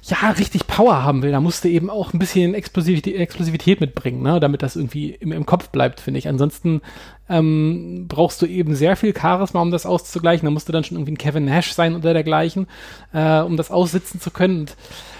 [0.02, 4.22] ja, richtig Power haben will, da musst du eben auch ein bisschen Explosivität, Explosivität mitbringen,
[4.22, 4.40] ne?
[4.40, 6.28] damit das irgendwie im, im Kopf bleibt, finde ich.
[6.28, 6.80] Ansonsten
[7.28, 10.46] ähm, brauchst du eben sehr viel Charisma, um das auszugleichen.
[10.46, 12.66] Da musst du dann schon irgendwie ein Kevin Nash sein oder dergleichen,
[13.12, 14.60] äh, um das aussitzen zu können.
[14.60, 14.76] Und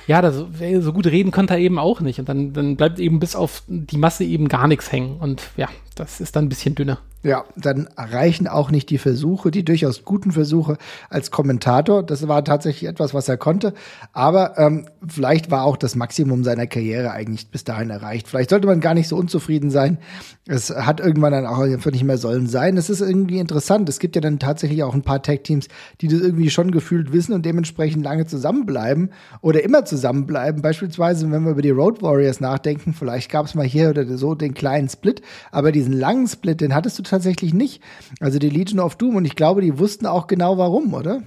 [0.06, 0.36] ja, das,
[0.80, 2.18] so gut reden konnte er eben auch nicht.
[2.18, 5.18] Und dann, dann bleibt eben bis auf die Masse eben gar nichts hängen.
[5.18, 5.68] Und ja,
[5.98, 6.98] das ist dann ein bisschen dünner.
[7.24, 10.78] Ja, dann reichen auch nicht die Versuche, die durchaus guten Versuche
[11.10, 12.04] als Kommentator.
[12.04, 13.74] Das war tatsächlich etwas, was er konnte.
[14.12, 18.28] Aber ähm, vielleicht war auch das Maximum seiner Karriere eigentlich bis dahin erreicht.
[18.28, 19.98] Vielleicht sollte man gar nicht so unzufrieden sein.
[20.46, 22.76] Es hat irgendwann dann auch einfach nicht mehr sollen sein.
[22.76, 23.88] Es ist irgendwie interessant.
[23.88, 25.66] Es gibt ja dann tatsächlich auch ein paar Tag-Teams,
[26.00, 30.62] die das irgendwie schon gefühlt wissen und dementsprechend lange zusammenbleiben oder immer zusammenbleiben.
[30.62, 34.36] Beispielsweise, wenn wir über die Road Warriors nachdenken, vielleicht gab es mal hier oder so
[34.36, 37.82] den kleinen Split, aber diesen langen Split, den hattest du tatsächlich nicht.
[38.20, 41.22] Also die Legion of Doom und ich glaube, die wussten auch genau warum, oder?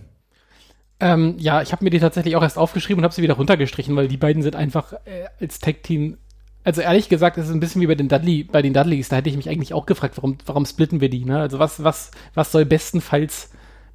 [0.99, 3.95] Ähm, ja, ich habe mir die tatsächlich auch erst aufgeschrieben und habe sie wieder runtergestrichen,
[3.95, 6.17] weil die beiden sind einfach äh, als Tag-Team
[6.63, 9.15] also ehrlich gesagt, es ist ein bisschen wie bei den Dudley, bei den Dudleys, da
[9.15, 11.39] hätte ich mich eigentlich auch gefragt, warum, warum splitten wir die, ne?
[11.39, 13.49] Also was, was, was soll bestenfalls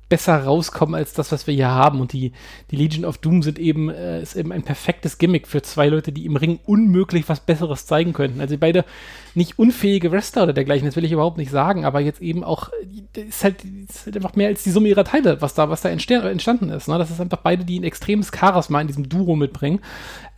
[0.08, 2.00] besser rauskommen als das, was wir hier haben.
[2.00, 2.32] Und die,
[2.70, 6.12] die Legion of Doom sind eben, äh, ist eben ein perfektes Gimmick für zwei Leute,
[6.12, 8.40] die im Ring unmöglich was Besseres zeigen könnten.
[8.40, 8.84] Also beide
[9.36, 12.70] nicht unfähige Wrestler oder dergleichen, das will ich überhaupt nicht sagen, aber jetzt eben auch,
[13.14, 15.88] ist halt, ist halt einfach mehr als die Summe ihrer Teile, was da, was da
[15.88, 16.88] entstanden ist.
[16.88, 16.98] Ne?
[16.98, 19.80] Das ist einfach beide, die ein extremes Charisma in diesem Duo mitbringen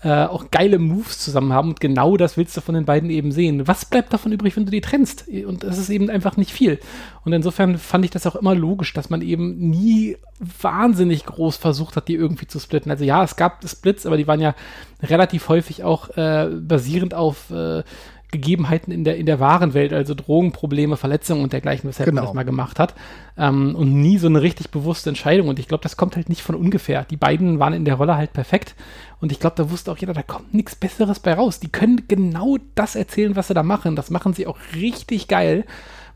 [0.03, 3.33] äh, auch geile Moves zusammen haben und genau das willst du von den beiden eben
[3.33, 3.67] sehen.
[3.67, 5.27] Was bleibt davon übrig, wenn du die trennst?
[5.29, 6.79] Und das ist eben einfach nicht viel.
[7.25, 11.97] Und insofern fand ich das auch immer logisch, dass man eben nie wahnsinnig groß versucht
[11.97, 12.93] hat, die irgendwie zu splitten.
[12.93, 14.55] Also ja, es gab Splits, aber die waren ja
[15.03, 17.83] relativ häufig auch äh, basierend auf äh,
[18.31, 22.21] Gegebenheiten in der, in der wahren Welt, also Drogenprobleme, Verletzungen und dergleichen, weshalb genau.
[22.21, 22.95] man das mal gemacht hat.
[23.39, 25.49] Ähm, und nie so eine richtig bewusste Entscheidung.
[25.49, 27.05] Und ich glaube, das kommt halt nicht von ungefähr.
[27.05, 28.75] Die beiden waren in der Rolle halt perfekt.
[29.21, 31.59] Und ich glaube, da wusste auch jeder, da kommt nichts Besseres bei raus.
[31.59, 33.97] Die können genau das erzählen, was sie da machen.
[33.97, 35.65] Das machen sie auch richtig geil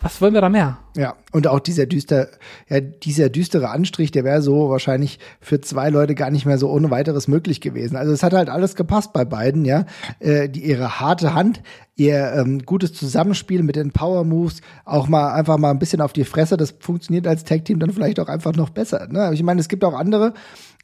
[0.03, 0.79] was wollen wir da mehr?
[0.97, 2.29] Ja, und auch dieser düster,
[2.69, 6.69] ja, dieser düstere Anstrich, der wäre so wahrscheinlich für zwei Leute gar nicht mehr so
[6.69, 7.97] ohne weiteres möglich gewesen.
[7.97, 9.87] Also es hat halt alles gepasst bei beiden, ja.
[10.19, 11.62] Äh, die, ihre harte Hand,
[11.95, 16.12] ihr ähm, gutes Zusammenspiel mit den Power Moves, auch mal einfach mal ein bisschen auf
[16.12, 19.09] die Fresse, das funktioniert als Tag Team dann vielleicht auch einfach noch besser.
[19.09, 19.31] Ne?
[19.33, 20.35] Ich meine, es gibt auch andere,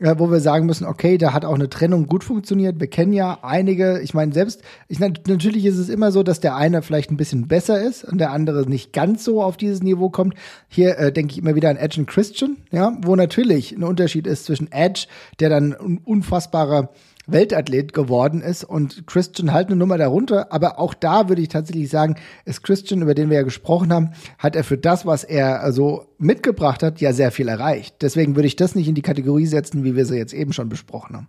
[0.00, 2.78] wo wir sagen müssen, okay, da hat auch eine Trennung gut funktioniert.
[2.78, 6.54] Wir kennen ja einige, ich meine, selbst, ich, natürlich ist es immer so, dass der
[6.54, 10.08] eine vielleicht ein bisschen besser ist und der andere nicht ganz so auf dieses Niveau
[10.08, 10.34] kommt.
[10.68, 14.26] Hier äh, denke ich immer wieder an Edge und Christian, ja, wo natürlich ein Unterschied
[14.28, 15.06] ist zwischen Edge,
[15.40, 16.90] der dann ein unfassbarer
[17.28, 20.52] Weltathlet geworden ist und Christian halt eine Nummer darunter.
[20.52, 24.10] Aber auch da würde ich tatsächlich sagen, ist Christian, über den wir ja gesprochen haben,
[24.38, 27.96] hat er für das, was er also mitgebracht hat, ja sehr viel erreicht.
[28.00, 30.68] Deswegen würde ich das nicht in die Kategorie setzen, wie wir sie jetzt eben schon
[30.68, 31.28] besprochen haben.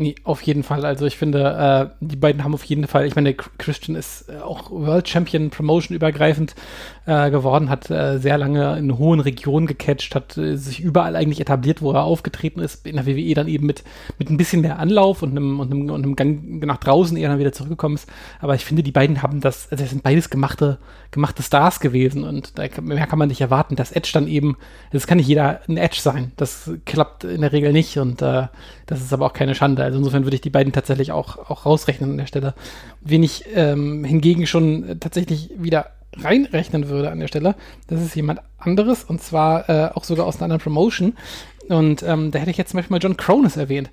[0.00, 0.84] Nee, auf jeden Fall.
[0.84, 4.38] Also ich finde, äh, die beiden haben auf jeden Fall, ich meine, Christian ist äh,
[4.38, 6.54] auch World Champion Promotion übergreifend
[7.08, 11.40] äh, geworden, hat äh, sehr lange in hohen Regionen gecatcht, hat äh, sich überall eigentlich
[11.40, 13.82] etabliert, wo er aufgetreten ist, in der WWE dann eben mit,
[14.18, 17.30] mit ein bisschen mehr Anlauf und einem, und einem, und einem Gang nach draußen eher
[17.30, 18.10] dann wieder zurückgekommen ist.
[18.40, 20.76] Aber ich finde, die beiden haben das, also das sind beides gemachte,
[21.10, 23.74] gemachte Stars gewesen und da mehr kann man nicht erwarten.
[23.74, 24.58] Das Edge dann eben,
[24.92, 26.32] das kann nicht jeder ein Edge sein.
[26.36, 28.48] Das klappt in der Regel nicht und äh,
[28.84, 29.82] das ist aber auch keine Schande.
[29.82, 32.52] Also insofern würde ich die beiden tatsächlich auch, auch rausrechnen an der Stelle.
[33.00, 37.54] Wen ich ähm, hingegen schon tatsächlich wieder reinrechnen würde an der Stelle,
[37.88, 41.14] das ist jemand anderes und zwar äh, auch sogar aus einer anderen Promotion.
[41.68, 43.90] Und ähm, da hätte ich jetzt zum Beispiel mal John Cronus erwähnt.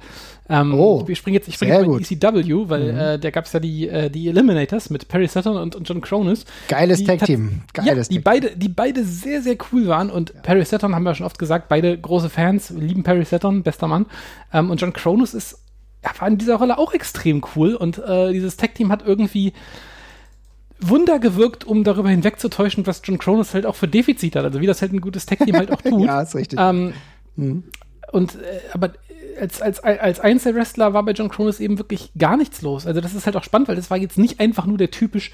[0.47, 2.97] Ähm, Oh, ich springe jetzt, ich springe mal in ECW, weil Mhm.
[2.99, 5.99] äh, da gab es ja die, äh, die Eliminators mit Perry Saturn und, und John
[5.99, 6.45] Cronus.
[6.69, 7.63] Geiles Tag-Team.
[7.73, 8.23] Geiles ja, die Tag-Team.
[8.23, 11.67] beide, die beide sehr, sehr cool waren und Perry Saturn haben wir schon oft gesagt,
[11.67, 14.05] beide große Fans, lieben Perry Saturn, bester Mann.
[14.53, 15.57] Ähm, und John Cronus ist,
[16.01, 19.51] ja, war in dieser Rolle auch extrem cool und äh, dieses Tag-Team hat irgendwie
[20.81, 24.45] Wunder gewirkt, um darüber hinwegzutäuschen, was John Cronus halt auch für Defizite hat.
[24.45, 26.05] Also wie das halt ein gutes Tag-Team halt auch tut.
[26.05, 26.59] Ja, ist richtig.
[26.61, 26.93] Ähm,
[27.35, 27.63] Mhm.
[28.11, 28.93] Und äh, aber
[29.39, 32.87] als, als, als Einzelwrestler war bei John Cronus eben wirklich gar nichts los.
[32.87, 35.31] Also das ist halt auch spannend, weil das war jetzt nicht einfach nur der typisch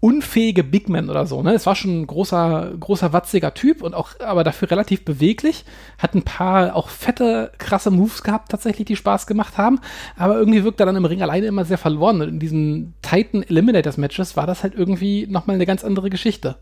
[0.00, 1.42] unfähige Big Man oder so.
[1.42, 1.54] Ne?
[1.54, 5.64] Es war schon ein großer, großer, watziger Typ und auch, aber dafür relativ beweglich.
[5.98, 9.80] Hat ein paar auch fette, krasse Moves gehabt, tatsächlich, die Spaß gemacht haben.
[10.16, 12.20] Aber irgendwie wirkt er dann im Ring alleine immer sehr verloren.
[12.20, 16.56] Und in diesen Titan Eliminators Matches war das halt irgendwie nochmal eine ganz andere Geschichte.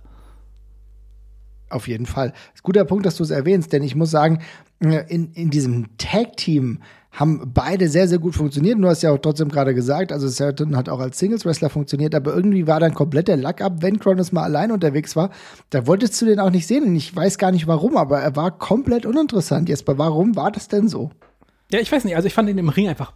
[1.71, 2.33] Auf jeden Fall.
[2.55, 4.43] Ist guter Punkt, dass du es erwähnst, denn ich muss sagen,
[4.81, 6.81] äh, in, in diesem Tag-Team
[7.15, 8.79] haben beide sehr, sehr gut funktioniert.
[8.79, 12.35] Du hast ja auch trotzdem gerade gesagt, also Certain hat auch als Singles-Wrestler funktioniert, aber
[12.35, 15.31] irgendwie war dann komplett der Lack ab, wenn Kronos mal allein unterwegs war.
[15.71, 18.35] Da wolltest du den auch nicht sehen und ich weiß gar nicht warum, aber er
[18.35, 19.69] war komplett uninteressant.
[19.69, 21.11] Jesper, warum war das denn so?
[21.71, 23.13] Ja, ich weiß nicht, also ich fand ihn im Ring einfach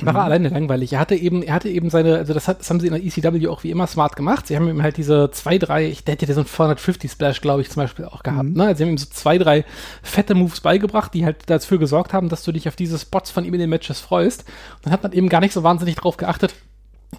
[0.00, 0.92] war er alleine langweilig.
[0.92, 3.04] Er hatte eben, er hatte eben seine, also das, hat, das haben sie in der
[3.04, 4.46] ECW auch wie immer smart gemacht.
[4.46, 7.62] Sie haben ihm halt diese zwei, drei, ich der hätte so einen 450 Splash, glaube
[7.62, 8.56] ich, zum Beispiel auch gehabt.
[8.56, 8.64] Ne?
[8.64, 9.64] Also sie haben ihm so zwei, drei
[10.02, 13.44] fette Moves beigebracht, die halt dafür gesorgt haben, dass du dich auf diese Spots von
[13.44, 14.44] ihm in den Matches freust.
[14.76, 16.54] Und dann hat man eben gar nicht so wahnsinnig drauf geachtet,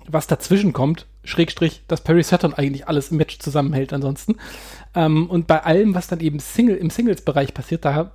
[0.07, 4.37] was dazwischen kommt, Schrägstrich, dass Perry Saturn eigentlich alles im Match zusammenhält ansonsten.
[4.95, 8.11] Ähm, und bei allem, was dann eben Single, im Singles-Bereich passiert, da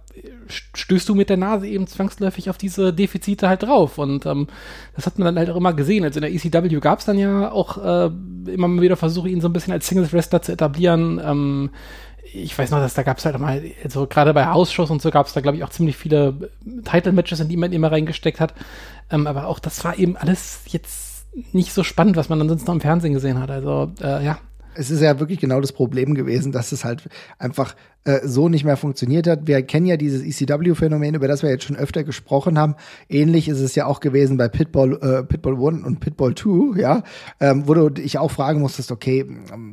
[0.48, 3.98] stößt du mit der Nase eben zwangsläufig auf diese Defizite halt drauf.
[3.98, 4.48] Und ähm,
[4.94, 6.04] das hat man dann halt auch immer gesehen.
[6.04, 8.10] Also in der ECW gab es dann ja auch äh,
[8.50, 11.20] immer mal wieder Versuche, ihn so ein bisschen als Singles-Wrestler zu etablieren.
[11.24, 11.70] Ähm,
[12.32, 15.10] ich weiß noch, dass da gab es halt mal, also gerade bei Hausshows und so
[15.10, 16.50] gab es da, glaube ich, auch ziemlich viele
[16.84, 18.54] Title-Matches, in die man immer reingesteckt hat.
[19.10, 21.13] Ähm, aber auch das war eben alles jetzt
[21.52, 23.50] nicht so spannend, was man ansonsten noch im Fernsehen gesehen hat.
[23.50, 24.38] Also, äh, ja.
[24.76, 28.64] Es ist ja wirklich genau das Problem gewesen, dass es halt einfach äh, so nicht
[28.64, 29.46] mehr funktioniert hat.
[29.46, 32.74] Wir kennen ja dieses ECW-Phänomen, über das wir jetzt schon öfter gesprochen haben.
[33.08, 37.02] Ähnlich ist es ja auch gewesen bei Pitbull, äh, Pitbull 1 und Pitbull 2, ja,
[37.40, 39.24] ähm, wo du dich auch fragen musstest, okay,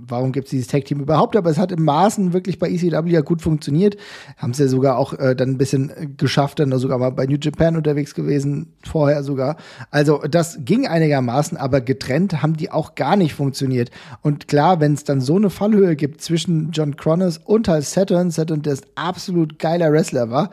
[0.08, 1.36] warum gibt es dieses Tag-Team überhaupt?
[1.36, 3.98] Aber es hat im Maßen wirklich bei ECW ja gut funktioniert.
[4.38, 7.38] Haben es ja sogar auch äh, dann ein bisschen geschafft, dann sogar mal bei New
[7.42, 9.58] Japan unterwegs gewesen, vorher sogar.
[9.90, 13.92] Also das ging einigermaßen, aber getrennt haben die auch gar nicht funktioniert.
[14.22, 18.21] Und klar, wenn es dann so eine Fallhöhe gibt zwischen John Connors und halt Saturn,
[18.30, 20.52] Saturn, der absolut geiler Wrestler war,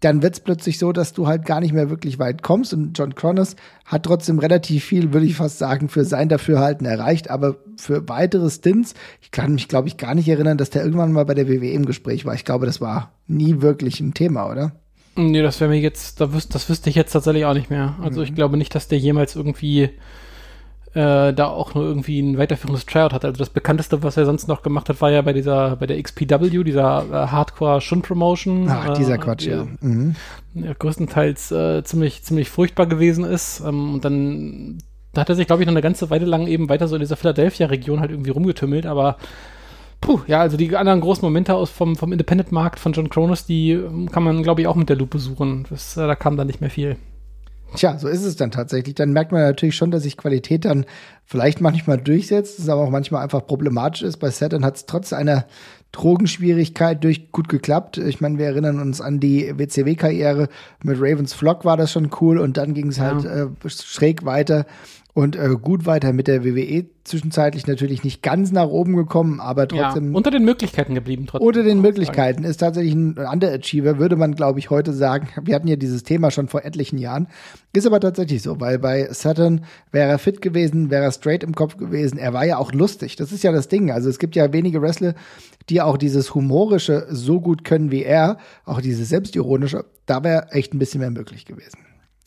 [0.00, 2.74] dann wird es plötzlich so, dass du halt gar nicht mehr wirklich weit kommst.
[2.74, 7.30] Und John Connors hat trotzdem relativ viel, würde ich fast sagen, für sein Dafürhalten erreicht.
[7.30, 11.12] Aber für weitere Stints, ich kann mich, glaube ich, gar nicht erinnern, dass der irgendwann
[11.12, 12.34] mal bei der WWE im Gespräch war.
[12.34, 14.72] Ich glaube, das war nie wirklich ein Thema, oder?
[15.16, 17.96] Nee, das wäre mir jetzt, wüs das wüsste ich jetzt tatsächlich auch nicht mehr.
[18.02, 19.90] Also ich glaube nicht, dass der jemals irgendwie
[20.96, 23.26] äh, da auch nur irgendwie ein weiterführendes Tryout hatte.
[23.26, 26.02] Also das bekannteste, was er sonst noch gemacht hat, war ja bei dieser, bei der
[26.02, 28.68] XPW, dieser äh, Hardcore-Shun-Promotion.
[28.70, 29.66] Ach, dieser äh, Quatsch, ja.
[29.80, 30.16] Mhm.
[30.54, 33.60] ja, größtenteils äh, ziemlich, ziemlich furchtbar gewesen ist.
[33.60, 34.78] Ähm, und dann
[35.12, 37.00] da hat er sich, glaube ich, noch eine ganze Weile lang eben weiter so in
[37.00, 39.16] dieser Philadelphia-Region halt irgendwie rumgetümmelt, aber
[40.00, 43.72] puh, ja, also die anderen großen Momente aus vom, vom Independent-Markt von John Cronus, die
[43.72, 45.66] ähm, kann man, glaube ich, auch mit der Lupe suchen.
[45.70, 46.96] Das, äh, da kam dann nicht mehr viel.
[47.76, 48.94] Tja, so ist es dann tatsächlich.
[48.94, 50.84] Dann merkt man natürlich schon, dass sich Qualität dann
[51.24, 54.16] vielleicht manchmal durchsetzt, es aber auch manchmal einfach problematisch ist.
[54.16, 55.44] Bei Saturn hat es trotz einer
[55.92, 57.98] Drogenschwierigkeit durch gut geklappt.
[57.98, 60.48] Ich meine, wir erinnern uns an die WCW-Karriere.
[60.82, 63.04] Mit Ravens Flock war das schon cool und dann ging es Ja.
[63.14, 64.66] halt äh, schräg weiter
[65.16, 66.84] und äh, gut weiter mit der WWE.
[67.02, 71.46] Zwischenzeitlich natürlich nicht ganz nach oben gekommen, aber trotzdem ja, unter den Möglichkeiten geblieben trotzdem.
[71.46, 75.28] unter den Möglichkeiten ist tatsächlich ein Underachiever, würde man, glaube ich, heute sagen.
[75.42, 77.28] Wir hatten ja dieses Thema schon vor etlichen Jahren.
[77.72, 81.54] Ist aber tatsächlich so, weil bei Saturn wäre er fit gewesen, wäre er straight im
[81.54, 82.18] Kopf gewesen.
[82.18, 83.16] Er war ja auch lustig.
[83.16, 83.90] Das ist ja das Ding.
[83.90, 85.14] Also es gibt ja wenige Wrestler,
[85.70, 89.86] die auch dieses Humorische so gut können wie er, auch dieses Selbstironische.
[90.04, 91.85] Da wäre echt ein bisschen mehr möglich gewesen.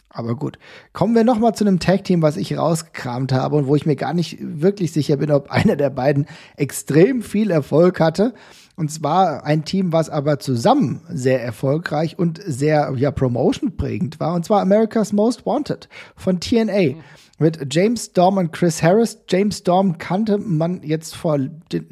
[0.09, 0.57] Aber gut.
[0.91, 3.95] Kommen wir noch mal zu einem Tag-Team, was ich rausgekramt habe und wo ich mir
[3.95, 6.25] gar nicht wirklich sicher bin, ob einer der beiden
[6.57, 8.33] extrem viel Erfolg hatte.
[8.75, 14.33] Und zwar ein Team, was aber zusammen sehr erfolgreich und sehr ja, promotion-prägend war.
[14.33, 16.95] Und zwar America's Most Wanted von TNA.
[17.39, 19.19] Mit James Storm und Chris Harris.
[19.27, 21.39] James Storm kannte man jetzt vor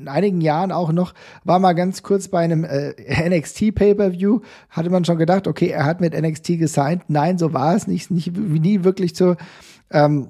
[0.05, 2.93] einigen Jahren auch noch, war mal ganz kurz bei einem äh,
[3.29, 7.03] NXT Pay-Per-View, hatte man schon gedacht, okay, er hat mit NXT gesigned.
[7.07, 9.37] Nein, so war es nicht, nicht nie wirklich zur
[9.89, 10.29] ähm,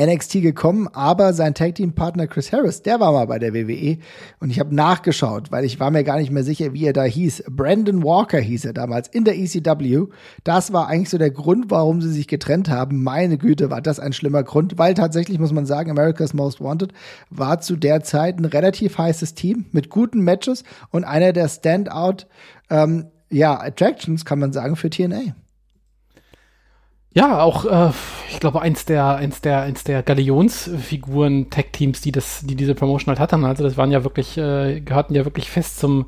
[0.00, 3.98] NXT gekommen, aber sein Tag Team Partner Chris Harris, der war mal bei der WWE
[4.40, 7.04] und ich habe nachgeschaut, weil ich war mir gar nicht mehr sicher, wie er da
[7.04, 7.44] hieß.
[7.50, 10.06] Brandon Walker hieß er damals in der ECW.
[10.44, 13.02] Das war eigentlich so der Grund, warum sie sich getrennt haben.
[13.02, 16.92] Meine Güte, war das ein schlimmer Grund, weil tatsächlich muss man sagen, America's Most Wanted
[17.28, 22.26] war zu der Zeit ein relativ heißes Team mit guten Matches und einer der Standout
[22.70, 25.34] ähm, ja, Attractions kann man sagen für TNA.
[27.12, 27.90] Ja, auch, äh,
[28.30, 33.08] ich glaube, eins der, eins der, eins der Galionsfiguren Tech-Teams, die das, die diese Promotion
[33.08, 33.44] halt hatten.
[33.44, 36.06] Also das waren ja wirklich, äh, gehörten ja wirklich fest zum,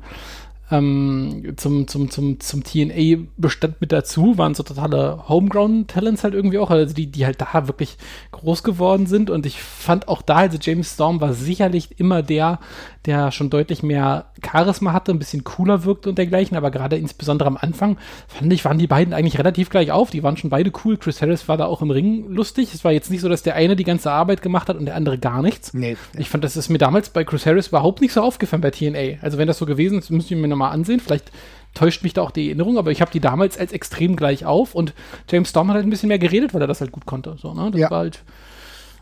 [0.73, 6.71] ähm, zum, zum, zum, zum TNA-Bestand mit dazu, waren so totale Homegrown-Talents halt irgendwie auch,
[6.71, 7.97] also die, die halt da wirklich
[8.31, 9.29] groß geworden sind.
[9.29, 12.59] Und ich fand auch da, also James Storm war sicherlich immer der,
[13.05, 17.47] der schon deutlich mehr Charisma hatte, ein bisschen cooler wirkte und dergleichen, aber gerade insbesondere
[17.47, 20.71] am Anfang, fand ich, waren die beiden eigentlich relativ gleich auf, die waren schon beide
[20.83, 23.43] cool, Chris Harris war da auch im Ring lustig, es war jetzt nicht so, dass
[23.43, 25.73] der eine die ganze Arbeit gemacht hat und der andere gar nichts.
[25.73, 25.97] Nee.
[26.17, 29.21] Ich fand, das ist mir damals bei Chris Harris überhaupt nicht so aufgefallen bei TNA,
[29.21, 30.99] also wenn das so gewesen ist, müsste ich mir nochmal ansehen.
[30.99, 31.31] Vielleicht
[31.73, 34.75] täuscht mich da auch die Erinnerung, aber ich habe die damals als extrem gleich auf
[34.75, 34.93] und
[35.29, 37.35] James Storm hat halt ein bisschen mehr geredet, weil er das halt gut konnte.
[37.41, 37.71] So, ne?
[37.71, 37.89] Das ja.
[37.89, 38.23] war halt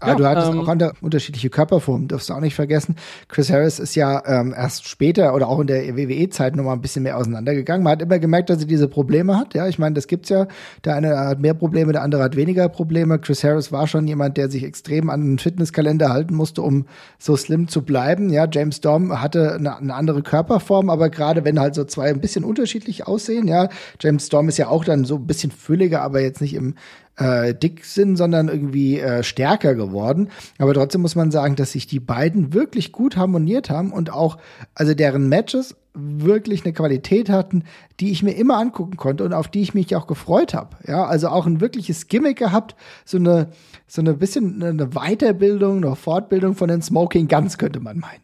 [0.06, 2.96] ja, du hattest ähm, auch andere, unterschiedliche Körperformen, darfst du auch nicht vergessen.
[3.28, 7.04] Chris Harris ist ja ähm, erst später oder auch in der WWE-Zeit nochmal ein bisschen
[7.04, 7.84] mehr auseinandergegangen.
[7.84, 9.54] Man hat immer gemerkt, dass er diese Probleme hat.
[9.54, 10.48] Ja, ich meine, das gibt's ja.
[10.86, 13.20] Der eine hat mehr Probleme, der andere hat weniger Probleme.
[13.20, 16.86] Chris Harris war schon jemand, der sich extrem an den Fitnesskalender halten musste, um
[17.20, 18.30] so slim zu bleiben.
[18.32, 22.22] Ja, James Storm hatte eine, eine andere Körperform, aber gerade wenn halt so zwei ein
[22.22, 26.22] bisschen unterschiedlich aussehen, ja, James Storm ist ja auch dann so ein bisschen fülliger, aber
[26.22, 26.76] jetzt nicht im
[27.22, 30.30] äh, dick sind, sondern irgendwie äh, stärker geworden.
[30.58, 34.38] Aber trotzdem muss man sagen, dass sich die beiden wirklich gut harmoniert haben und auch,
[34.74, 37.66] also deren Matches wirklich eine Qualität hatten,
[38.00, 40.78] die ich mir immer angucken konnte und auf die ich mich auch gefreut habe.
[40.88, 43.50] Ja, also auch ein wirkliches Gimmick gehabt, so eine
[43.88, 48.22] so eine bisschen eine Weiterbildung, eine Fortbildung von den Smoking Guns könnte man meinen.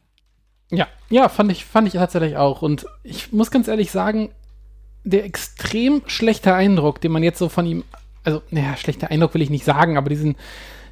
[0.71, 4.29] Ja, ja, fand ich fand ich tatsächlich auch und ich muss ganz ehrlich sagen,
[5.03, 7.83] der extrem schlechte Eindruck, den man jetzt so von ihm
[8.27, 10.35] also, naja, schlechter Eindruck will ich nicht sagen, aber diesen,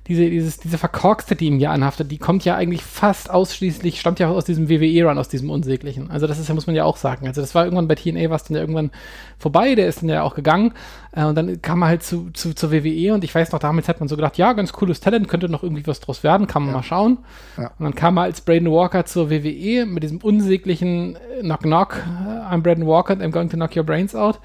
[0.08, 4.20] diese, dieses, diese Verkorkste, die ihm hier anhaftet, die kommt ja eigentlich fast ausschließlich, stammt
[4.20, 6.10] ja aus diesem WWE-Run, aus diesem Unsäglichen.
[6.12, 7.28] Also das ist muss man ja auch sagen.
[7.28, 8.92] Also das war irgendwann bei TNA, war es dann ja irgendwann
[9.38, 10.72] vorbei, der ist dann ja auch gegangen
[11.12, 13.90] äh, und dann kam er halt zu, zu, zur WWE und ich weiß noch, damals
[13.90, 16.62] hat man so gedacht, ja, ganz cooles Talent, könnte noch irgendwie was draus werden, kann
[16.62, 16.78] man ja.
[16.78, 17.18] mal schauen.
[17.58, 17.72] Ja.
[17.78, 22.54] Und dann kam er als Braden Walker zur WWE mit diesem unsäglichen äh, Knock-Knock, äh,
[22.54, 24.40] I'm Braden Walker and I'm going to knock your brains out.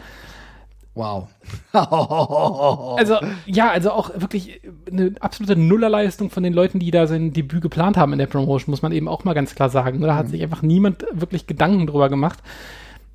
[0.94, 1.28] Wow.
[1.72, 7.62] also, ja, also auch wirklich eine absolute Nullerleistung von den Leuten, die da sein Debüt
[7.62, 10.00] geplant haben in der Promotion, muss man eben auch mal ganz klar sagen.
[10.00, 10.30] Da hat mhm.
[10.30, 12.40] sich einfach niemand wirklich Gedanken drüber gemacht.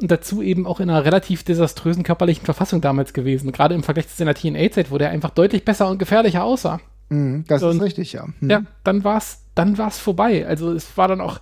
[0.02, 3.52] Und dazu eben auch in einer relativ desaströsen körperlichen Verfassung damals gewesen.
[3.52, 6.80] Gerade im Vergleich zu seiner TNA-Zeit, wo der einfach deutlich besser und gefährlicher aussah.
[7.10, 8.26] Mhm, das und, ist richtig, ja.
[8.40, 8.50] Mhm.
[8.50, 10.46] Ja, dann war es dann war's vorbei.
[10.46, 11.40] Also es war dann auch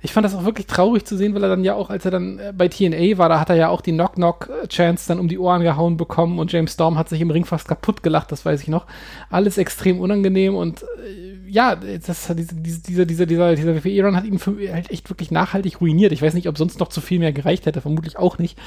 [0.00, 2.10] ich fand das auch wirklich traurig zu sehen, weil er dann ja auch, als er
[2.10, 5.38] dann äh, bei TNA war, da hat er ja auch die Knock-Knock-Chance dann um die
[5.38, 8.62] Ohren gehauen bekommen und James Storm hat sich im Ring fast kaputt gelacht, das weiß
[8.62, 8.86] ich noch.
[9.30, 14.40] Alles extrem unangenehm und äh, ja, das, diese, dieser, dieser, dieser, dieser WWE-Run hat ihn
[14.72, 16.12] halt echt wirklich nachhaltig ruiniert.
[16.12, 18.58] Ich weiß nicht, ob sonst noch zu viel mehr gereicht hätte, vermutlich auch nicht.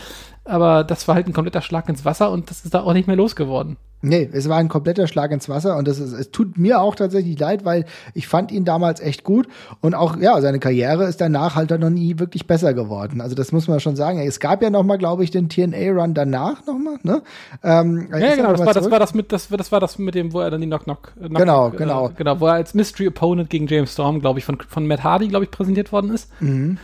[0.44, 3.08] Aber das war halt ein kompletter Schlag ins Wasser und das ist da auch nicht
[3.08, 3.78] mehr losgeworden.
[4.02, 6.96] Nee, es war ein kompletter Schlag ins Wasser und das ist, es tut mir auch
[6.96, 9.48] tatsächlich leid, weil ich fand ihn damals echt gut
[9.80, 13.22] und auch, ja, seine Karriere ist danach halt dann noch nie wirklich besser geworden.
[13.22, 14.20] Also das muss man schon sagen.
[14.20, 17.22] Es gab ja noch mal, glaube ich, den TNA-Run danach noch mal, ne?
[17.64, 20.34] Ähm, ja, genau, das war, das war das mit, das, das war das mit dem,
[20.34, 23.08] wo er dann die Knock Knock, Knock genau, äh, genau, genau, wo er als Mystery
[23.08, 26.30] Opponent gegen James Storm, glaube ich, von, von Matt Hardy, glaube ich, präsentiert worden ist.
[26.42, 26.80] Mhm.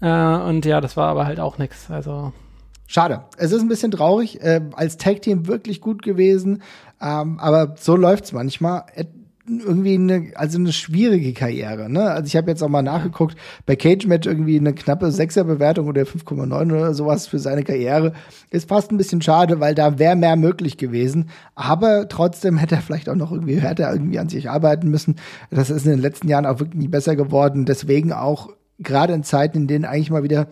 [0.00, 1.90] Äh, und ja, das war aber halt auch nix.
[1.90, 2.32] Also
[2.92, 3.24] Schade.
[3.38, 4.42] Es ist ein bisschen traurig.
[4.42, 6.62] Äh, als Tag-Team wirklich gut gewesen.
[7.00, 8.84] Ähm, aber so läuft's manchmal.
[9.48, 11.88] irgendwie eine, also eine schwierige Karriere.
[11.88, 12.02] Ne?
[12.02, 15.88] Also ich habe jetzt auch mal nachgeguckt, bei Cage Match irgendwie eine knappe 6er Bewertung
[15.88, 18.12] oder 5,9 oder sowas für seine Karriere.
[18.50, 21.30] Ist fast ein bisschen schade, weil da wäre mehr möglich gewesen.
[21.54, 25.16] Aber trotzdem hätte er vielleicht auch noch irgendwie, hätte er irgendwie an sich arbeiten müssen.
[25.50, 27.64] Das ist in den letzten Jahren auch wirklich nie besser geworden.
[27.64, 28.50] Deswegen auch
[28.82, 30.48] gerade in Zeiten, in denen eigentlich mal wieder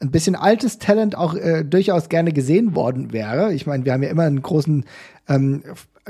[0.00, 3.52] ein bisschen altes Talent auch äh, durchaus gerne gesehen worden wäre.
[3.54, 4.84] Ich meine, wir haben ja immer einen großen
[5.28, 5.62] ähm,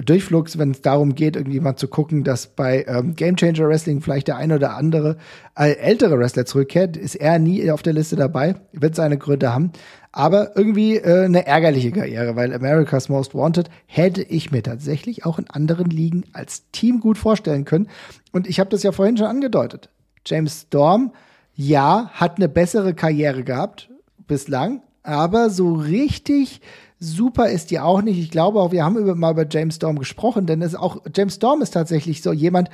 [0.03, 4.01] Durchflugs, wenn es darum geht, irgendwie mal zu gucken, dass bei ähm, Game Changer Wrestling
[4.01, 5.17] vielleicht der ein oder andere
[5.57, 9.71] äh, ältere Wrestler zurückkehrt, ist er nie auf der Liste dabei, wird seine Gründe haben.
[10.11, 15.39] Aber irgendwie äh, eine ärgerliche Karriere, weil America's Most Wanted hätte ich mir tatsächlich auch
[15.39, 17.89] in anderen Ligen als Team gut vorstellen können.
[18.33, 19.91] Und ich habe das ja vorhin schon angedeutet.
[20.27, 21.13] James Storm,
[21.55, 23.91] ja, hat eine bessere Karriere gehabt
[24.27, 26.61] bislang, aber so richtig
[26.99, 28.19] super ist die auch nicht.
[28.19, 31.35] Ich glaube auch, wir haben über, mal über James Storm gesprochen, denn es auch James
[31.37, 32.71] Storm ist tatsächlich so jemand,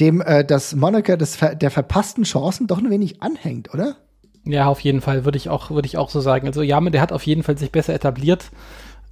[0.00, 3.96] dem äh, das Moniker des, der verpassten Chancen doch ein wenig anhängt, oder?
[4.44, 6.46] Ja, auf jeden Fall, würde ich auch, würde ich auch so sagen.
[6.46, 8.50] Also ja, der hat auf jeden Fall sich besser etabliert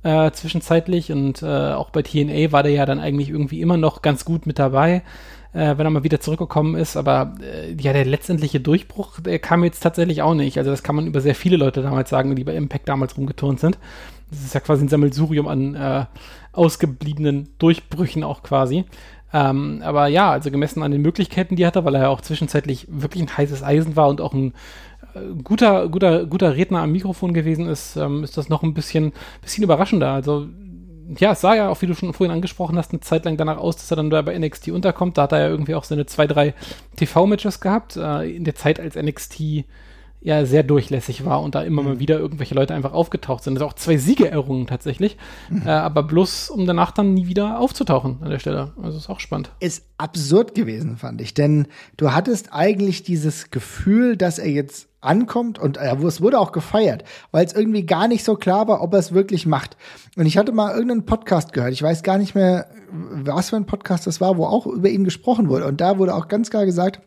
[0.03, 4.01] äh, zwischenzeitlich und äh, auch bei TNA war der ja dann eigentlich irgendwie immer noch
[4.03, 5.03] ganz gut mit dabei,
[5.59, 6.97] äh, wenn er mal wieder zurückgekommen ist.
[6.97, 10.57] Aber äh, ja, der letztendliche Durchbruch, der kam jetzt tatsächlich auch nicht.
[10.57, 13.59] Also das kann man über sehr viele Leute damals sagen, die bei Impact damals rumgeturnt
[13.59, 13.79] sind.
[14.31, 16.05] Das ist ja quasi ein Sammelsurium an äh,
[16.53, 18.85] ausgebliebenen Durchbrüchen auch quasi.
[19.33, 22.21] Ähm, aber ja, also gemessen an den Möglichkeiten, die er hatte, weil er ja auch
[22.21, 24.55] zwischenzeitlich wirklich ein heißes Eisen war und auch ein
[25.15, 29.13] äh, guter, guter, guter Redner am Mikrofon gewesen ist, ähm, ist das noch ein bisschen,
[29.43, 30.13] bisschen überraschender.
[30.13, 30.47] Also
[31.19, 33.59] ja, es sah ja auch, wie du schon vorhin angesprochen hast, eine Zeit lang danach
[33.59, 35.17] aus, dass er dann da bei NXT unterkommt.
[35.17, 36.55] Da hat er ja irgendwie auch seine zwei, drei
[36.97, 37.97] TV-Matches gehabt.
[37.97, 39.65] Äh, in der Zeit, als NXT
[40.21, 41.89] ja sehr durchlässig war und da immer mhm.
[41.89, 43.55] mal wieder irgendwelche Leute einfach aufgetaucht sind.
[43.55, 45.17] Das sind auch zwei Siege errungen tatsächlich,
[45.49, 45.63] mhm.
[45.65, 48.73] äh, aber bloß um danach dann nie wieder aufzutauchen an der Stelle.
[48.83, 49.51] Also ist auch spannend.
[49.61, 55.61] Ist absurd gewesen, fand ich, denn du hattest eigentlich dieses Gefühl, dass er jetzt ankommt
[55.61, 58.93] und äh, es wurde auch gefeiert, weil es irgendwie gar nicht so klar war, ob
[58.95, 59.77] er es wirklich macht.
[60.17, 63.67] Und ich hatte mal irgendeinen Podcast gehört, ich weiß gar nicht mehr, was für ein
[63.67, 66.67] Podcast das war, wo auch über ihn gesprochen wurde und da wurde auch ganz klar
[66.67, 67.01] gesagt,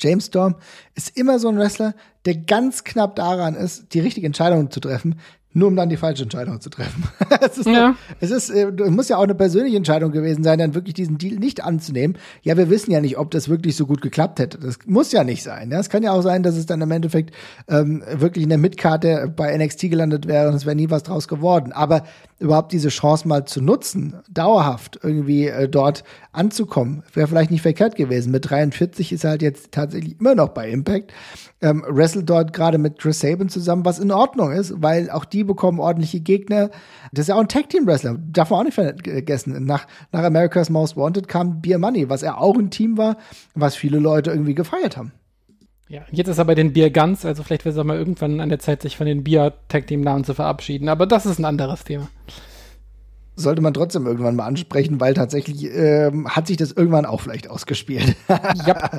[0.00, 0.56] James Storm
[0.94, 5.16] ist immer so ein Wrestler, der ganz knapp daran ist, die richtige Entscheidung zu treffen,
[5.52, 7.04] nur um dann die falsche Entscheidung zu treffen.
[7.40, 7.96] es ist, ja.
[8.20, 11.36] es ist, äh, muss ja auch eine persönliche Entscheidung gewesen sein, dann wirklich diesen Deal
[11.36, 12.16] nicht anzunehmen.
[12.42, 14.58] Ja, wir wissen ja nicht, ob das wirklich so gut geklappt hätte.
[14.58, 15.70] Das muss ja nicht sein.
[15.72, 17.34] Ja, es kann ja auch sein, dass es dann im Endeffekt
[17.68, 21.26] ähm, wirklich in der Mitkarte bei NXT gelandet wäre und es wäre nie was draus
[21.26, 21.72] geworden.
[21.72, 22.04] Aber
[22.40, 27.94] überhaupt diese Chance mal zu nutzen, dauerhaft irgendwie äh, dort anzukommen, wäre vielleicht nicht verkehrt
[27.94, 28.32] gewesen.
[28.32, 31.12] Mit 43 ist er halt jetzt tatsächlich immer noch bei Impact
[31.62, 35.44] ähm, wrestelt dort gerade mit Chris Sabin zusammen, was in Ordnung ist, weil auch die
[35.44, 36.70] bekommen ordentliche Gegner.
[37.12, 39.64] Das ist ja auch ein Tag-Team-Wrestler, darf man auch nicht vergessen.
[39.64, 43.16] Nach, nach America's Most Wanted kam Beer Money, was er auch ein Team war,
[43.54, 45.12] was viele Leute irgendwie gefeiert haben.
[45.90, 48.38] Ja, jetzt ist er bei den Beer Guns, also vielleicht wäre es auch mal irgendwann
[48.38, 52.08] an der Zeit, sich von den Bier-Tag-Team-Namen zu verabschieden, aber das ist ein anderes Thema
[53.42, 57.50] sollte man trotzdem irgendwann mal ansprechen, weil tatsächlich ähm, hat sich das irgendwann auch vielleicht
[57.50, 58.16] ausgespielt.
[58.66, 58.90] ja.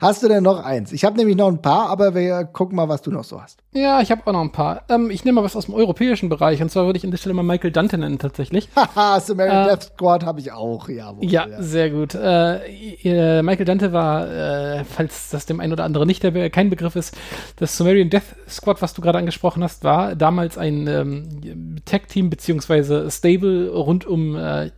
[0.00, 0.92] Hast du denn noch eins?
[0.92, 3.60] Ich habe nämlich noch ein paar, aber wir gucken mal, was du noch so hast.
[3.72, 4.82] Ja, ich habe auch noch ein paar.
[4.88, 7.18] Ähm, ich nehme mal was aus dem europäischen Bereich und zwar würde ich an der
[7.18, 8.68] Stelle mal Michael Dante nennen tatsächlich.
[8.76, 11.46] Haha, Samaritan äh, Death Squad habe ich auch, jawohl, ja.
[11.46, 12.14] Ja, sehr gut.
[12.14, 16.96] Äh, Michael Dante war, äh, falls das dem einen oder anderen nicht der, kein Begriff
[16.96, 17.16] ist,
[17.56, 23.10] das Sumerian Death Squad, was du gerade angesprochen hast, war damals ein ähm, Tag-Team beziehungsweise
[23.10, 24.70] Stable rund um äh,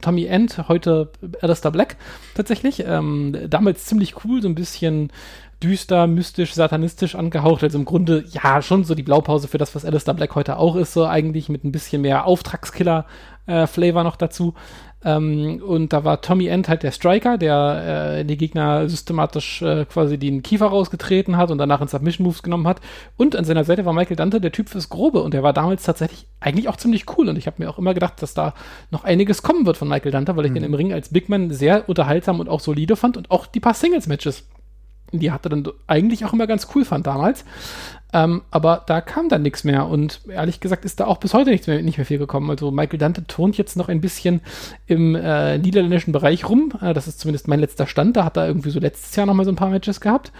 [0.00, 1.96] Tommy End, heute Alistair Black
[2.34, 2.84] tatsächlich.
[2.86, 5.10] Ähm, damals ziemlich cool, so ein bisschen
[5.62, 7.64] düster, mystisch, satanistisch angehaucht.
[7.64, 10.76] Also im Grunde ja schon so die Blaupause für das, was Alistair Black heute auch
[10.76, 14.54] ist, so eigentlich mit ein bisschen mehr Auftragskiller-Flavor äh, noch dazu.
[15.04, 19.84] Ähm, und da war Tommy End halt der Striker, der äh, die Gegner systematisch äh,
[19.84, 22.80] quasi den Kiefer rausgetreten hat und danach in Submission Moves genommen hat.
[23.16, 25.84] Und an seiner Seite war Michael Dante der Typ fürs Grobe und der war damals
[25.84, 27.28] tatsächlich eigentlich auch ziemlich cool.
[27.28, 28.54] Und ich habe mir auch immer gedacht, dass da
[28.90, 30.56] noch einiges kommen wird von Michael Dante, weil ich mhm.
[30.56, 33.60] den im Ring als Big Man sehr unterhaltsam und auch solide fand und auch die
[33.60, 34.44] paar Singles-Matches
[35.12, 37.44] die hatte dann eigentlich auch immer ganz cool fand damals.
[38.12, 41.50] Ähm, aber da kam dann nichts mehr und ehrlich gesagt ist da auch bis heute
[41.50, 42.48] nichts mehr, nicht mehr viel gekommen.
[42.48, 44.40] Also Michael Dante turnt jetzt noch ein bisschen
[44.86, 46.72] im äh, niederländischen Bereich rum.
[46.80, 48.16] Äh, das ist zumindest mein letzter Stand.
[48.16, 50.32] Da hat er irgendwie so letztes Jahr nochmal so ein paar Matches gehabt.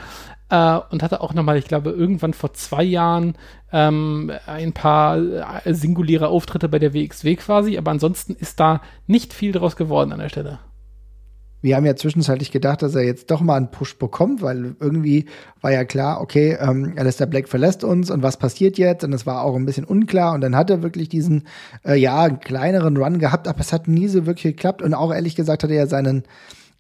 [0.48, 3.35] Äh, und hatte auch nochmal, ich glaube, irgendwann vor zwei Jahren
[3.70, 7.76] ähm, ein paar äh, singuläre Auftritte bei der WXW quasi.
[7.76, 10.59] Aber ansonsten ist da nicht viel draus geworden an der Stelle
[11.60, 15.26] wir haben ja zwischenzeitlich gedacht, dass er jetzt doch mal einen Push bekommt, weil irgendwie
[15.60, 19.04] war ja klar, okay, ähm, Alistair Black verlässt uns und was passiert jetzt?
[19.04, 21.48] Und es war auch ein bisschen unklar und dann hat er wirklich diesen,
[21.84, 25.34] äh, ja, kleineren Run gehabt, aber es hat nie so wirklich geklappt und auch ehrlich
[25.34, 26.22] gesagt hat er ja seinen,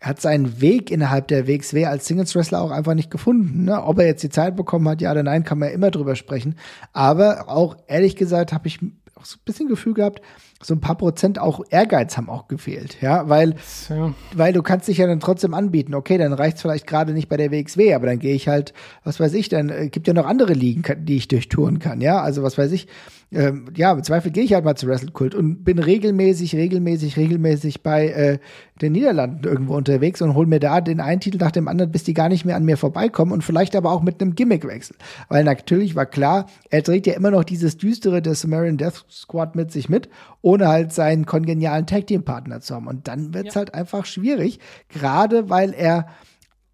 [0.00, 3.64] er hat seinen Weg innerhalb der WXW als Singles Wrestler auch einfach nicht gefunden.
[3.64, 3.82] Ne?
[3.82, 6.14] Ob er jetzt die Zeit bekommen hat, ja oder nein, kann man ja immer drüber
[6.14, 6.54] sprechen.
[6.92, 8.78] Aber auch ehrlich gesagt habe ich
[9.16, 10.22] auch so ein bisschen Gefühl gehabt,
[10.62, 13.54] so ein paar Prozent auch Ehrgeiz haben auch gefehlt, ja, weil,
[13.88, 14.12] Ja.
[14.34, 15.94] weil du kannst dich ja dann trotzdem anbieten.
[15.94, 18.72] Okay, dann reicht's vielleicht gerade nicht bei der WXW, aber dann gehe ich halt,
[19.04, 22.20] was weiß ich, dann äh, gibt ja noch andere Ligen, die ich durchtouren kann, ja,
[22.20, 22.88] also was weiß ich,
[23.30, 27.18] ähm, ja, im Zweifel gehe ich halt mal zu Wrestle Kult und bin regelmäßig, regelmäßig,
[27.18, 28.38] regelmäßig bei äh,
[28.80, 32.04] den Niederlanden irgendwo unterwegs und hol mir da den einen Titel nach dem anderen, bis
[32.04, 34.96] die gar nicht mehr an mir vorbeikommen und vielleicht aber auch mit einem Gimmickwechsel.
[35.28, 39.56] Weil natürlich war klar, er trägt ja immer noch dieses düstere des Sumerian Death Squad
[39.56, 40.08] mit sich mit,
[40.48, 42.86] ohne halt seinen kongenialen Tag Team Partner zu haben.
[42.86, 46.08] Und dann wird's halt einfach schwierig, gerade weil er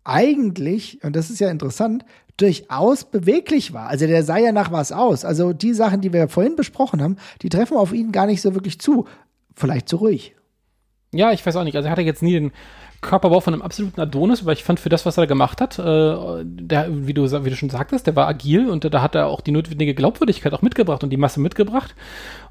[0.05, 2.05] eigentlich, und das ist ja interessant,
[2.37, 3.89] durchaus beweglich war.
[3.89, 5.25] Also der sah ja nach was aus.
[5.25, 8.55] Also die Sachen, die wir vorhin besprochen haben, die treffen auf ihn gar nicht so
[8.55, 9.07] wirklich zu.
[9.57, 10.37] Vielleicht zu ruhig.
[11.13, 11.75] Ja, ich weiß auch nicht.
[11.75, 12.53] Also er hatte jetzt nie den
[13.05, 15.83] Körperbau von einem absoluten Adonis, aber ich fand für das, was er gemacht hat, äh,
[16.45, 19.41] der, wie du, wie du schon sagtest, der war agil und da hat er auch
[19.41, 21.95] die notwendige Glaubwürdigkeit auch mitgebracht und die Masse mitgebracht.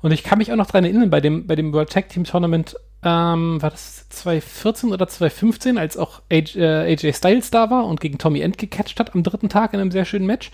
[0.01, 2.23] Und ich kann mich auch noch dran erinnern, bei dem, bei dem World Tag Team
[2.23, 2.75] Tournament,
[3.05, 7.99] ähm, war das 2014 oder 2015, als auch AJ, äh, AJ Styles da war und
[7.99, 10.51] gegen Tommy End gecatcht hat am dritten Tag in einem sehr schönen Match.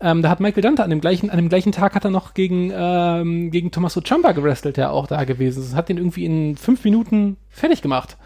[0.00, 2.34] Ähm, da hat Michael Dante an dem gleichen, an dem gleichen Tag hat er noch
[2.34, 5.74] gegen, ähm, gegen Tommaso Ciampa gewrestelt, der auch da gewesen ist.
[5.74, 8.16] Hat den irgendwie in fünf Minuten fertig gemacht.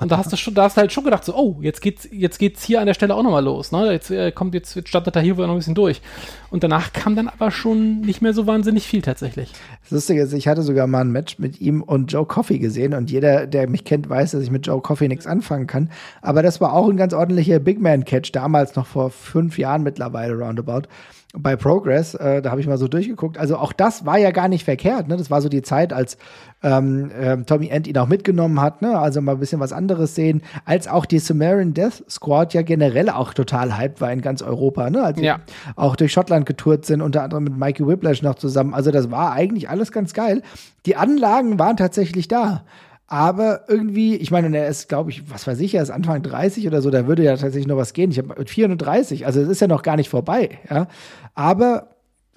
[0.00, 2.06] Und da hast du schon, da hast du halt schon gedacht, so, oh, jetzt geht's,
[2.12, 3.90] jetzt geht's hier an der Stelle auch nochmal los, ne?
[3.90, 6.02] Jetzt äh, kommt, jetzt, jetzt startet er hier wohl noch ein bisschen durch.
[6.50, 9.52] Und danach kam dann aber schon nicht mehr so wahnsinnig viel tatsächlich.
[9.84, 12.94] Das Lustige ist, ich hatte sogar mal ein Match mit ihm und Joe Coffey gesehen
[12.94, 15.90] und jeder, der mich kennt, weiß, dass ich mit Joe Coffey nichts anfangen kann.
[16.22, 19.82] Aber das war auch ein ganz ordentlicher Big Man Catch, damals noch vor fünf Jahren
[19.82, 20.88] mittlerweile roundabout.
[21.36, 23.38] Bei Progress, äh, da habe ich mal so durchgeguckt.
[23.38, 25.08] Also auch das war ja gar nicht verkehrt.
[25.08, 25.16] Ne?
[25.16, 26.16] Das war so die Zeit, als
[26.62, 28.82] ähm, ähm, Tommy End ihn auch mitgenommen hat.
[28.82, 28.96] Ne?
[28.96, 30.42] Also mal ein bisschen was anderes sehen.
[30.64, 34.88] Als auch die Sumerian Death Squad ja generell auch total hyped war in ganz Europa.
[34.90, 35.02] Ne?
[35.02, 35.40] Als Ja.
[35.74, 38.72] auch durch Schottland getourt sind, unter anderem mit Mikey Whiplash noch zusammen.
[38.72, 40.40] Also das war eigentlich alles ganz geil.
[40.86, 42.62] Die Anlagen waren tatsächlich da.
[43.06, 46.66] Aber irgendwie, ich meine, er ist, glaube ich, was weiß ich, er ist Anfang 30
[46.66, 48.10] oder so, da würde ja tatsächlich noch was gehen.
[48.10, 50.88] Ich habe mit 34, also es ist ja noch gar nicht vorbei, ja.
[51.34, 51.94] Aber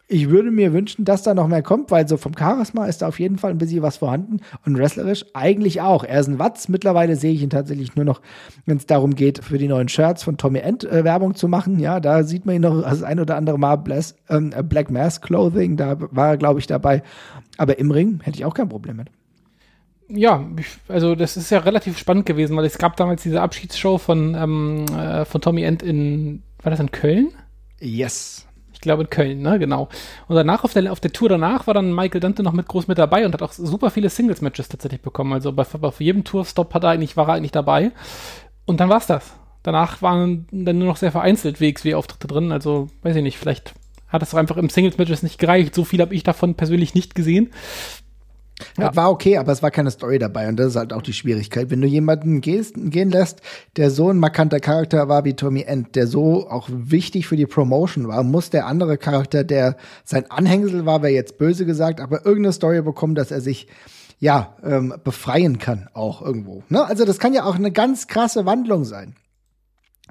[0.10, 3.10] ich würde mir wünschen, dass da noch mehr kommt, weil so vom Charisma ist da
[3.10, 6.06] auf jeden Fall ein bisschen was vorhanden und wrestlerisch eigentlich auch.
[6.06, 6.70] Er ist ein Watz.
[6.70, 8.22] Mittlerweile sehe ich ihn tatsächlich nur noch,
[8.66, 11.78] wenn es darum geht, für die neuen Shirts von Tommy End äh, Werbung zu machen.
[11.80, 14.90] Ja, da sieht man ihn noch das ein oder andere Mal Bless, ähm, äh, Black
[14.90, 17.04] Mass Clothing, da war er, glaube ich, dabei.
[17.58, 19.10] Aber im Ring hätte ich auch kein Problem mit.
[20.10, 20.46] Ja,
[20.88, 24.86] also das ist ja relativ spannend gewesen, weil es gab damals diese Abschiedsshow von, ähm,
[24.96, 27.32] äh, von Tommy End in, war das in Köln?
[27.80, 28.48] Yes.
[28.72, 29.90] Ich glaube in Köln, ne, genau.
[30.28, 32.88] Und danach auf der, auf der Tour danach war dann Michael Dante noch mit groß
[32.88, 35.34] mit dabei und hat auch super viele Singles-Matches tatsächlich bekommen.
[35.34, 37.92] Also bei, bei jedem Tourstop hat er eigentlich, war er eigentlich dabei.
[38.66, 39.34] Und dann war's das.
[39.64, 42.52] Danach waren dann nur noch sehr vereinzelt WXW-Auftritte drin.
[42.52, 43.74] Also, weiß ich nicht, vielleicht
[44.08, 45.76] hat es doch einfach im Singles-Matches nicht gereicht.
[45.76, 47.52] So viel habe ich davon persönlich nicht gesehen.
[48.78, 48.88] Ja.
[48.88, 51.14] Das war okay, aber es war keine Story dabei und das ist halt auch die
[51.14, 51.70] Schwierigkeit.
[51.70, 53.42] Wenn du jemanden gehen lässt,
[53.76, 57.46] der so ein markanter Charakter war wie Tommy End, der so auch wichtig für die
[57.46, 62.26] Promotion war, muss der andere Charakter, der sein Anhängsel war, wäre jetzt böse gesagt, aber
[62.26, 63.68] irgendeine Story bekommen, dass er sich
[64.20, 66.64] ja ähm, befreien kann auch irgendwo.
[66.70, 66.84] Ne?
[66.84, 69.16] Also das kann ja auch eine ganz krasse Wandlung sein.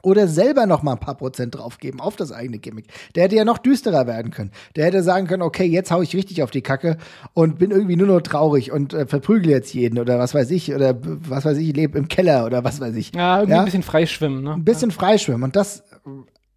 [0.07, 2.87] Oder selber noch mal ein paar Prozent draufgeben auf das eigene Gimmick.
[3.17, 4.53] Der hätte ja noch düsterer werden können.
[4.77, 6.97] Der hätte sagen können, okay, jetzt hau ich richtig auf die Kacke
[7.35, 10.73] und bin irgendwie nur noch traurig und äh, verprügel jetzt jeden oder was weiß ich
[10.73, 13.13] oder was weiß ich, lebe im Keller oder was weiß ich.
[13.17, 13.59] Ja, irgendwie Ja?
[13.59, 14.53] ein bisschen freischwimmen, ne?
[14.53, 15.43] Ein bisschen freischwimmen.
[15.43, 15.83] Und das,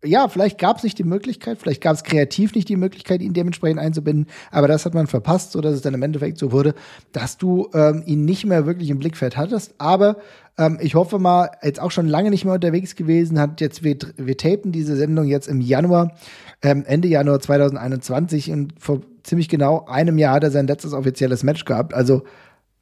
[0.05, 3.33] ja, vielleicht gab es nicht die Möglichkeit, vielleicht gab es kreativ nicht die Möglichkeit, ihn
[3.33, 6.75] dementsprechend einzubinden, aber das hat man verpasst, so dass es dann im Endeffekt so wurde,
[7.13, 9.73] dass du ähm, ihn nicht mehr wirklich im Blickfeld hattest.
[9.79, 10.17] Aber
[10.59, 13.97] ähm, ich hoffe mal, jetzt auch schon lange nicht mehr unterwegs gewesen, hat jetzt, wir,
[14.17, 16.11] wir tapen diese Sendung jetzt im Januar,
[16.61, 21.43] ähm, Ende Januar 2021 und vor ziemlich genau einem Jahr hat er sein letztes offizielles
[21.43, 21.93] Match gehabt.
[21.93, 22.23] Also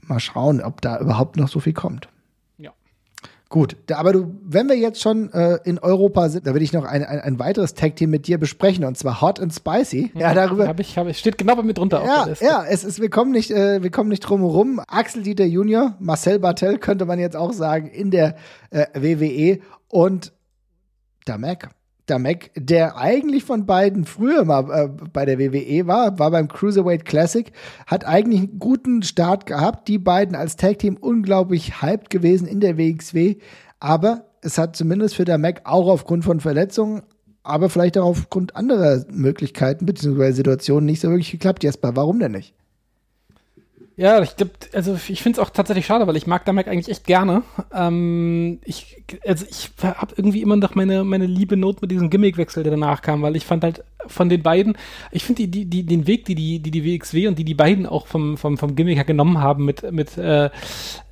[0.02, 2.10] mal schauen, ob da überhaupt noch so viel kommt.
[3.50, 6.74] Gut, da, aber du, wenn wir jetzt schon äh, in Europa sind, da will ich
[6.74, 10.12] noch ein, ein, ein weiteres Tag-Team mit dir besprechen und zwar Hot and Spicy.
[10.16, 10.68] Ja, darüber.
[10.68, 12.46] Habe ich, habe ich, steht genau bei mir drunter auf Ja, der Liste.
[12.46, 14.82] ja, es ist, wir kommen nicht, äh, wir kommen nicht drum herum.
[14.88, 18.36] Axel Dieter Junior, Marcel Bartel könnte man jetzt auch sagen in der
[18.70, 20.34] äh, WWE und
[21.26, 21.70] Damek.
[22.08, 27.06] Damek, der eigentlich von beiden früher mal äh, bei der WWE war, war beim Cruiserweight
[27.06, 27.52] Classic,
[27.86, 29.88] hat eigentlich einen guten Start gehabt.
[29.88, 33.36] Die beiden als Tag Team unglaublich hyped gewesen in der WXW,
[33.80, 37.04] aber es hat zumindest für Damek auch aufgrund von Verletzungen
[37.48, 40.32] aber vielleicht auch aufgrund anderer Möglichkeiten bzw.
[40.34, 41.64] Situationen nicht so wirklich geklappt.
[41.64, 42.54] Jesper, warum denn nicht?
[44.00, 46.88] Ja, ich glaube, also ich finde es auch tatsächlich schade, weil ich mag Damek eigentlich
[46.90, 47.42] echt gerne.
[47.74, 52.62] Ähm, ich, also ich habe irgendwie immer noch meine, meine liebe Not mit diesem Gimmickwechsel,
[52.62, 54.78] der danach kam, weil ich fand halt von den beiden.
[55.12, 57.56] Ich finde die, die, die, den Weg, die die, die, die WXW und die die
[57.56, 60.52] beiden auch vom, vom, vom Gimmick her genommen haben mit, mit äh,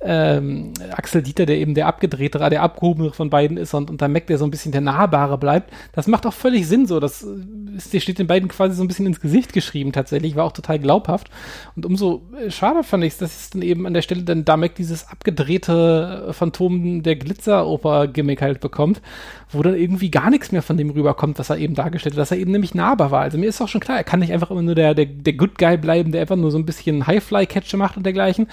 [0.06, 4.08] ähm, Axel Dieter, der eben der abgedrehte, der abgehobene von beiden ist und, und der
[4.08, 7.00] Mac, der so ein bisschen der Nahbare bleibt, das macht auch völlig Sinn so.
[7.00, 7.22] Das
[7.76, 10.52] ist, der steht den beiden quasi so ein bisschen ins Gesicht geschrieben tatsächlich, war auch
[10.52, 11.28] total glaubhaft.
[11.74, 14.44] Und umso äh, schade fand ich es, dass es dann eben an der Stelle dann
[14.44, 19.00] Damek dieses abgedrehte Phantom der Glitzeroper-Gimmick halt bekommt,
[19.50, 22.30] wo dann irgendwie gar nichts mehr von dem rüberkommt, was er eben dargestellt hat, dass
[22.30, 23.22] er eben nämlich nahbar war.
[23.22, 25.32] Also mir ist auch schon klar, er kann nicht einfach immer nur der, der, der
[25.32, 28.48] Good Guy bleiben, der einfach nur so ein bisschen Highfly-Catcher macht und dergleichen.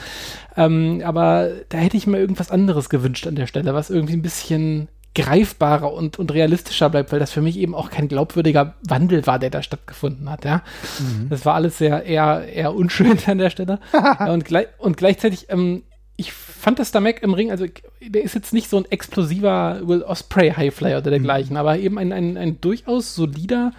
[0.56, 4.21] Ähm, aber da hätte ich mir irgendwas anderes gewünscht an der Stelle, was irgendwie ein
[4.21, 9.27] bisschen greifbarer und, und realistischer bleibt, weil das für mich eben auch kein glaubwürdiger Wandel
[9.27, 10.63] war, der da stattgefunden hat, ja.
[10.99, 11.29] Mhm.
[11.29, 13.79] Das war alles sehr eher, eher unschön an der Stelle.
[14.27, 15.83] und, gleich, und gleichzeitig, ähm,
[16.15, 17.65] ich fand das Damek im Ring, also
[18.01, 21.57] der ist jetzt nicht so ein explosiver Will Osprey Highflyer oder dergleichen, mhm.
[21.57, 23.71] aber eben ein, ein, ein durchaus solider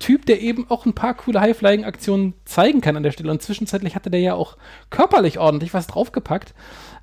[0.00, 3.30] Typ, der eben auch ein paar coole Highflying-Aktionen zeigen kann an der Stelle.
[3.30, 4.56] Und zwischenzeitlich hatte der ja auch
[4.88, 6.54] körperlich ordentlich was draufgepackt.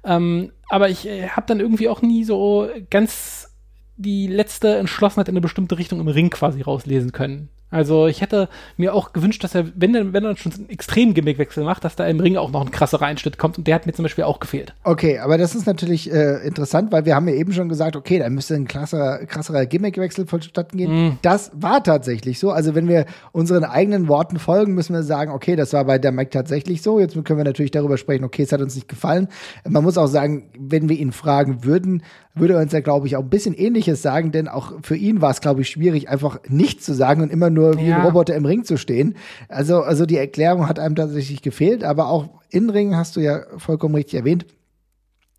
[0.04, 3.56] Ähm, aber ich äh, habe dann irgendwie auch nie so ganz
[3.96, 7.50] die letzte Entschlossenheit in eine bestimmte Richtung im Ring quasi rauslesen können.
[7.70, 8.48] Also ich hätte
[8.78, 11.98] mir auch gewünscht, dass er, wenn er, wenn er schon einen extremen Gimmickwechsel macht, dass
[11.98, 14.24] da im Ring auch noch ein krasserer Einschnitt kommt und der hat mir zum Beispiel
[14.24, 14.74] auch gefehlt.
[14.86, 18.20] Okay, aber das ist natürlich äh, interessant, weil wir haben ja eben schon gesagt, okay,
[18.20, 21.08] da müsste ein krasser, krasserer Gimmickwechsel vonstatten gehen.
[21.08, 21.20] Mm.
[21.22, 22.52] Das war tatsächlich so.
[22.52, 26.14] Also wenn wir unseren eigenen Worten folgen, müssen wir sagen, okay, das war bei der
[26.14, 27.02] Mike tatsächlich so.
[27.02, 29.28] Jetzt können wir natürlich darüber sprechen, okay, es hat uns nicht gefallen.
[29.68, 32.02] Man muss auch sagen, wenn wir ihn fragen würden,
[32.40, 35.22] würde er uns ja, glaube ich, auch ein bisschen Ähnliches sagen, denn auch für ihn
[35.22, 37.98] war es, glaube ich, schwierig, einfach nichts zu sagen und immer nur wie ja.
[37.98, 39.16] ein Roboter im Ring zu stehen.
[39.50, 43.42] Also, also die Erklärung hat einem tatsächlich gefehlt, aber auch in Ring hast du ja
[43.58, 44.46] vollkommen richtig erwähnt,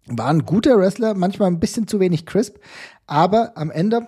[0.07, 2.57] war ein guter Wrestler, manchmal ein bisschen zu wenig crisp,
[3.07, 4.07] aber am Ende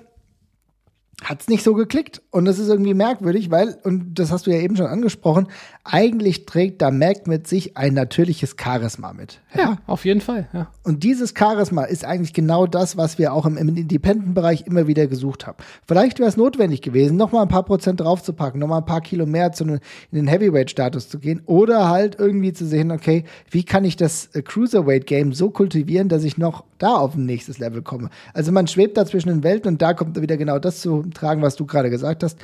[1.25, 2.23] hat's nicht so geklickt.
[2.31, 5.49] Und das ist irgendwie merkwürdig, weil, und das hast du ja eben schon angesprochen,
[5.83, 9.41] eigentlich trägt da Mac mit sich ein natürliches Charisma mit.
[9.55, 10.69] Ja, ja auf jeden Fall, ja.
[10.85, 15.07] Und dieses Charisma ist eigentlich genau das, was wir auch im, im Independent-Bereich immer wieder
[15.07, 15.57] gesucht haben.
[15.87, 19.01] Vielleicht wäre es notwendig gewesen, noch mal ein paar Prozent draufzupacken, noch mal ein paar
[19.01, 19.81] Kilo mehr zu, in
[20.13, 24.43] den Heavyweight-Status zu gehen oder halt irgendwie zu sehen, okay, wie kann ich das äh,
[24.43, 28.11] Cruiserweight-Game so kultivieren, dass ich noch da auf ein nächstes Level komme.
[28.35, 31.41] Also man schwebt da zwischen den Welten und da kommt wieder genau das zu tragen,
[31.41, 32.39] was du gerade gesagt hast.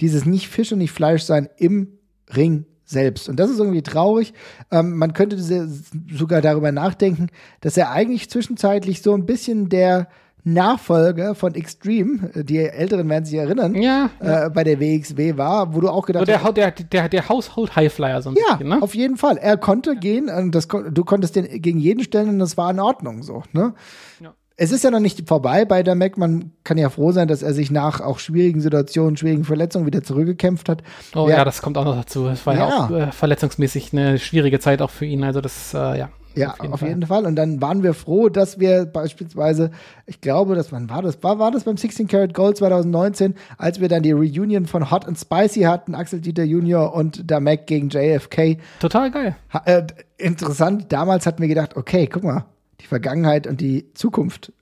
[0.00, 1.98] Dieses nicht Fisch und nicht Fleisch sein im
[2.34, 3.28] Ring selbst.
[3.28, 4.32] Und das ist irgendwie traurig.
[4.70, 7.28] Ähm, man könnte sogar darüber nachdenken,
[7.60, 10.08] dass er eigentlich zwischenzeitlich so ein bisschen der
[10.44, 14.46] Nachfolger von Extreme, die Älteren werden sich erinnern, ja, ja.
[14.46, 16.56] Äh, bei der WXW war, wo du auch gedacht hast.
[16.56, 18.82] Der, der, der, der Household Highflyer so ein ja, bisschen, ne?
[18.82, 19.36] auf jeden Fall.
[19.36, 19.98] Er konnte ja.
[19.98, 23.42] gehen und das, du konntest den gegen jeden stellen und das war in Ordnung so,
[23.52, 23.74] ne?
[24.20, 24.32] Ja.
[24.60, 26.18] Es ist ja noch nicht vorbei bei der Mac.
[26.18, 30.02] Man kann ja froh sein, dass er sich nach auch schwierigen Situationen, schwierigen Verletzungen wieder
[30.02, 30.82] zurückgekämpft hat.
[31.14, 32.26] Oh ja, ja das kommt auch noch dazu.
[32.26, 35.22] Es war ja, auch äh, verletzungsmäßig eine schwierige Zeit auch für ihn.
[35.22, 36.08] Also das, äh, ja.
[36.34, 37.24] Ja, auf jeden, auf jeden Fall.
[37.24, 39.70] Und dann waren wir froh, dass wir beispielsweise,
[40.06, 41.22] ich glaube, das wann war das?
[41.22, 45.06] War, war das beim 16 Karat Gold 2019, als wir dann die Reunion von Hot
[45.06, 48.58] and Spicy hatten, Axel Dieter Junior und der Mac gegen JFK.
[48.80, 49.36] Total geil.
[49.52, 49.86] Ha, äh,
[50.16, 52.44] interessant, damals hatten wir gedacht, okay, guck mal,
[52.80, 54.52] die Vergangenheit und die Zukunft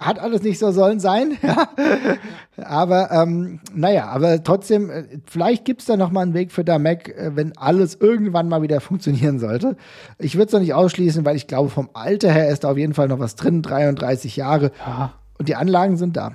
[0.00, 1.68] hat alles nicht so sollen sein, ja.
[2.56, 6.78] aber ähm, naja, aber trotzdem, äh, vielleicht gibt's da noch mal einen Weg für da
[6.78, 9.76] Mac, äh, wenn alles irgendwann mal wieder funktionieren sollte.
[10.18, 12.78] Ich würde es noch nicht ausschließen, weil ich glaube, vom Alter her ist da auf
[12.78, 14.72] jeden Fall noch was drin, 33 Jahre.
[14.86, 15.12] Ja.
[15.38, 16.32] Und die Anlagen sind da.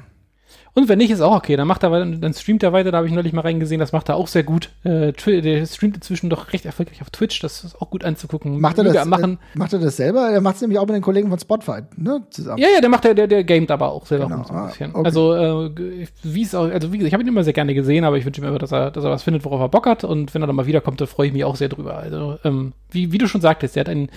[0.77, 1.55] Und wenn nicht, ist auch okay.
[1.55, 2.91] Dann macht er weiter, dann streamt er weiter.
[2.91, 3.79] Da habe ich neulich mal reingesehen.
[3.79, 4.71] Das macht er auch sehr gut.
[4.83, 7.39] Äh, der streamt inzwischen doch recht erfolgreich auf Twitch.
[7.39, 8.59] Das ist auch gut anzugucken.
[8.59, 8.95] Macht er das.
[8.95, 10.29] Äh, macht er das selber?
[10.29, 12.23] Er macht es nämlich auch mit den Kollegen von Spotify, ne?
[12.29, 12.57] Zusammen.
[12.57, 14.43] Ja, ja, der macht der, der, der gamet aber auch selber genau.
[14.43, 14.91] so ein bisschen.
[14.93, 15.05] Ah, okay.
[15.05, 18.03] Also, äh, wie es auch, also wie gesagt, ich habe ihn immer sehr gerne gesehen,
[18.03, 20.03] aber ich wünsche mir immer, dass er, dass er was findet, worauf er Bock hat.
[20.03, 21.95] Und wenn er dann mal wiederkommt, da freue ich mich auch sehr drüber.
[21.95, 24.09] Also, ähm, wie, wie du schon sagtest, er hat einen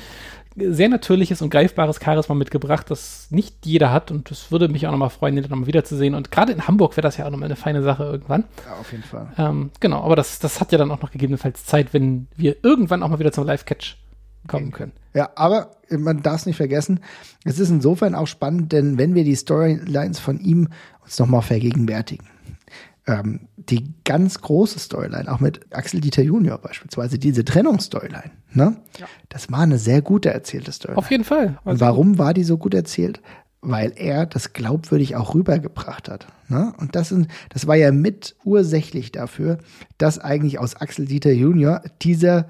[0.60, 4.10] sehr natürliches und greifbares Charisma mitgebracht, das nicht jeder hat.
[4.10, 6.14] Und das würde mich auch nochmal freuen, den nochmal wiederzusehen.
[6.14, 8.44] Und gerade in Hamburg wäre das ja auch nochmal eine feine Sache irgendwann.
[8.66, 9.32] Ja, auf jeden Fall.
[9.38, 13.02] Ähm, genau, aber das, das hat ja dann auch noch gegebenenfalls Zeit, wenn wir irgendwann
[13.02, 13.96] auch mal wieder zum Live-Catch
[14.46, 14.92] kommen können.
[15.14, 17.00] Ja, aber man darf es nicht vergessen,
[17.44, 20.68] es ist insofern auch spannend, denn wenn wir die Storylines von ihm
[21.02, 22.26] uns nochmal vergegenwärtigen,
[23.06, 28.76] ähm, die ganz große Storyline, auch mit Axel Dieter Junior beispielsweise, diese Trennungsstoryline, ne?
[28.98, 29.06] Ja.
[29.28, 30.98] Das war eine sehr gute erzählte Storyline.
[30.98, 31.58] Auf jeden Fall.
[31.64, 33.20] Also Und warum war die so gut erzählt?
[33.60, 36.28] Weil er das glaubwürdig auch rübergebracht hat.
[36.48, 36.72] Ne?
[36.78, 39.58] Und das, sind, das war ja mit ursächlich dafür,
[39.98, 42.48] dass eigentlich aus Axel Dieter Junior dieser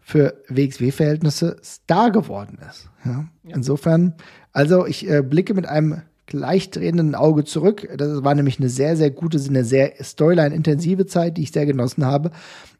[0.00, 2.90] für WXW-Verhältnisse Star geworden ist.
[3.04, 3.26] Ja?
[3.42, 3.54] Ja.
[3.56, 4.14] Insofern,
[4.52, 6.02] also ich äh, blicke mit einem
[6.32, 7.88] leicht drehenden Auge zurück.
[7.96, 12.04] Das war nämlich eine sehr, sehr gute, eine sehr Storyline-intensive Zeit, die ich sehr genossen
[12.04, 12.30] habe.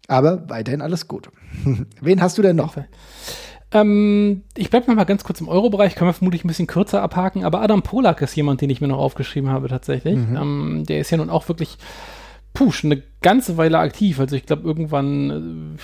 [0.09, 1.30] Aber weiterhin alles gut.
[2.01, 2.76] Wen hast du denn noch?
[3.72, 7.44] Ähm, ich bleibe mal ganz kurz im Euro-Bereich, können wir vermutlich ein bisschen kürzer abhaken,
[7.44, 10.16] aber Adam Polak ist jemand, den ich mir noch aufgeschrieben habe tatsächlich.
[10.16, 10.36] Mhm.
[10.36, 11.78] Ähm, der ist ja nun auch wirklich,
[12.53, 14.18] puh, schon eine ganze Weile aktiv.
[14.18, 15.80] Also ich glaube irgendwann äh,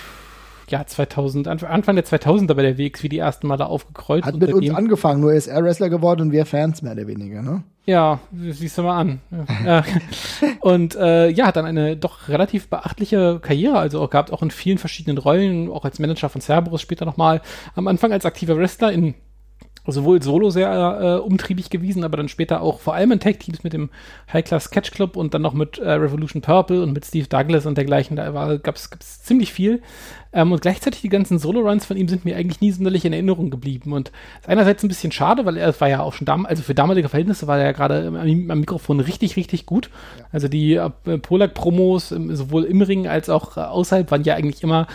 [0.69, 4.25] ja, 2000, Anfang der 2000er bei der WX wie die ersten Mal da aufgekreuzt.
[4.25, 7.41] Hat mit uns angefangen, nur ist er Wrestler geworden und wir Fans mehr oder weniger,
[7.41, 7.63] ne?
[7.85, 9.21] Ja, siehst du mal an.
[9.65, 9.83] Ja.
[10.59, 14.77] und äh, ja, hat dann eine doch relativ beachtliche Karriere, also gab auch in vielen
[14.77, 17.41] verschiedenen Rollen, auch als Manager von Cerberus später nochmal,
[17.75, 19.15] am Anfang als aktiver Wrestler in
[19.87, 23.73] sowohl solo sehr äh, umtriebig gewesen, aber dann später auch vor allem in Tag-Teams mit
[23.73, 23.89] dem
[24.31, 27.65] High Class Catch Club und dann noch mit äh, Revolution Purple und mit Steve Douglas
[27.65, 28.17] und dergleichen.
[28.17, 28.89] Da gab es
[29.23, 29.81] ziemlich viel.
[30.33, 33.49] Ähm, und gleichzeitig die ganzen Solo-Runs von ihm sind mir eigentlich nie sonderlich in Erinnerung
[33.49, 33.93] geblieben.
[33.93, 36.75] Und ist einerseits ein bisschen schade, weil er war ja auch schon damals, also für
[36.75, 39.89] damalige Verhältnisse war er ja gerade am, am, Mikrofon richtig, richtig gut.
[40.17, 40.25] Ja.
[40.31, 44.87] Also die äh, Polak-Promos sowohl im Ring als auch äh, außerhalb waren ja eigentlich immer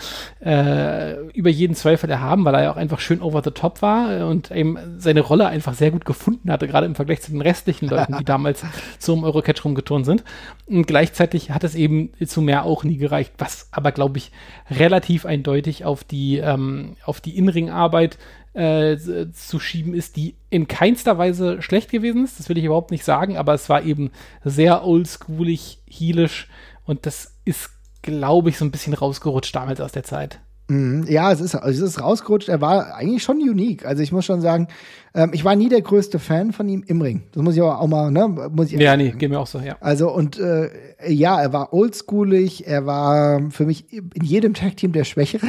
[0.43, 4.27] äh, über jeden Zweifel erhaben, weil er ja auch einfach schön over the top war
[4.27, 7.87] und eben seine Rolle einfach sehr gut gefunden hatte, gerade im Vergleich zu den restlichen
[7.87, 8.63] Leuten, die damals
[8.99, 10.23] zum Eurocatch rumgeturnt sind.
[10.65, 14.31] Und gleichzeitig hat es eben zu mehr auch nie gereicht, was aber, glaube ich,
[14.69, 18.17] relativ eindeutig auf die, ähm, auf die Inring-Arbeit
[18.53, 18.97] äh,
[19.33, 22.39] zu schieben ist, die in keinster Weise schlecht gewesen ist.
[22.39, 24.11] Das will ich überhaupt nicht sagen, aber es war eben
[24.43, 26.49] sehr oldschoolig, heelisch
[26.85, 27.71] und das ist,
[28.01, 30.39] glaube ich, so ein bisschen rausgerutscht damals aus der Zeit.
[30.67, 31.05] Mhm.
[31.07, 32.49] Ja, es ist, es ist rausgerutscht.
[32.49, 33.85] Er war eigentlich schon unique.
[33.85, 34.67] Also ich muss schon sagen,
[35.15, 37.23] ähm, ich war nie der größte Fan von ihm im Ring.
[37.33, 38.27] Das muss ich auch, auch mal, ne?
[38.51, 39.77] Muss ich ja, nee, geht mir auch so, ja.
[39.79, 40.69] Also und äh,
[41.07, 45.45] ja, er war oldschoolig, er war für mich in jedem Tag-Team der Schwächere.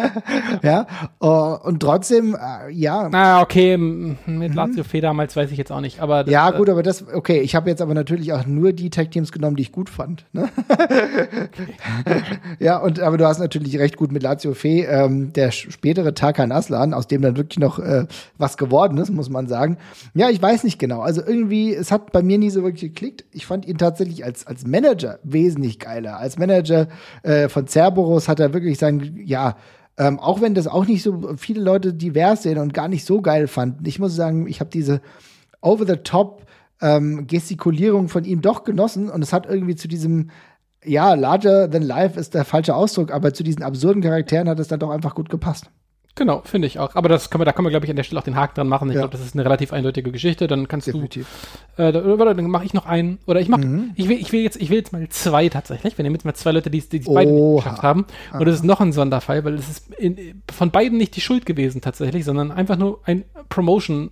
[0.62, 0.86] ja.
[1.22, 3.08] Uh, und trotzdem, äh, ja.
[3.10, 4.52] Na, okay, mit mhm.
[4.52, 6.00] Lazio Fee damals weiß ich jetzt auch nicht.
[6.00, 8.90] Aber das, ja, gut, aber das, okay, ich habe jetzt aber natürlich auch nur die
[8.90, 10.26] Tag-Teams genommen, die ich gut fand.
[10.32, 10.50] Ne?
[12.58, 16.52] ja, und aber du hast natürlich recht gut mit Lazio Fee, ähm, der spätere Tarkan
[16.52, 18.04] Aslan, aus dem dann wirklich noch äh,
[18.36, 19.78] was geworden ist, muss man sagen.
[20.14, 21.00] Ja, ich weiß nicht genau.
[21.00, 23.24] Also irgendwie, es hat bei mir nie so wirklich geklickt.
[23.32, 26.18] Ich fand ihn tatsächlich als, als Manager wesentlich geiler.
[26.18, 26.88] Als Manager
[27.22, 29.56] äh, von Cerberus hat er wirklich sein, ja,
[29.96, 33.20] ähm, auch wenn das auch nicht so viele Leute divers sehen und gar nicht so
[33.20, 33.84] geil fanden.
[33.86, 35.00] Ich muss sagen, ich habe diese
[35.60, 36.44] over-the-top
[36.80, 40.30] ähm, Gestikulierung von ihm doch genossen und es hat irgendwie zu diesem
[40.84, 44.68] ja, larger than life ist der falsche Ausdruck, aber zu diesen absurden Charakteren hat es
[44.68, 45.70] dann doch einfach gut gepasst.
[46.18, 46.96] Genau, finde ich auch.
[46.96, 48.56] Aber das kann man, da kann man, glaube ich, an der Stelle auch den Haken
[48.56, 48.88] dran machen.
[48.88, 49.02] Ich ja.
[49.02, 50.48] glaube, das ist eine relativ eindeutige Geschichte.
[50.48, 51.28] Dann kannst Definitiv.
[51.76, 52.00] du, äh, da,
[52.34, 53.18] dann mache ich noch einen.
[53.26, 53.92] Oder ich mache, mhm.
[53.94, 55.96] ich will, ich will jetzt, ich will jetzt mal zwei tatsächlich.
[55.96, 58.06] Wir nehmen jetzt mal zwei Leute, die, die, die beide nicht geschafft haben.
[58.32, 61.46] Und das ist noch ein Sonderfall, weil es ist in, von beiden nicht die Schuld
[61.46, 64.10] gewesen tatsächlich, sondern einfach nur ein Promotion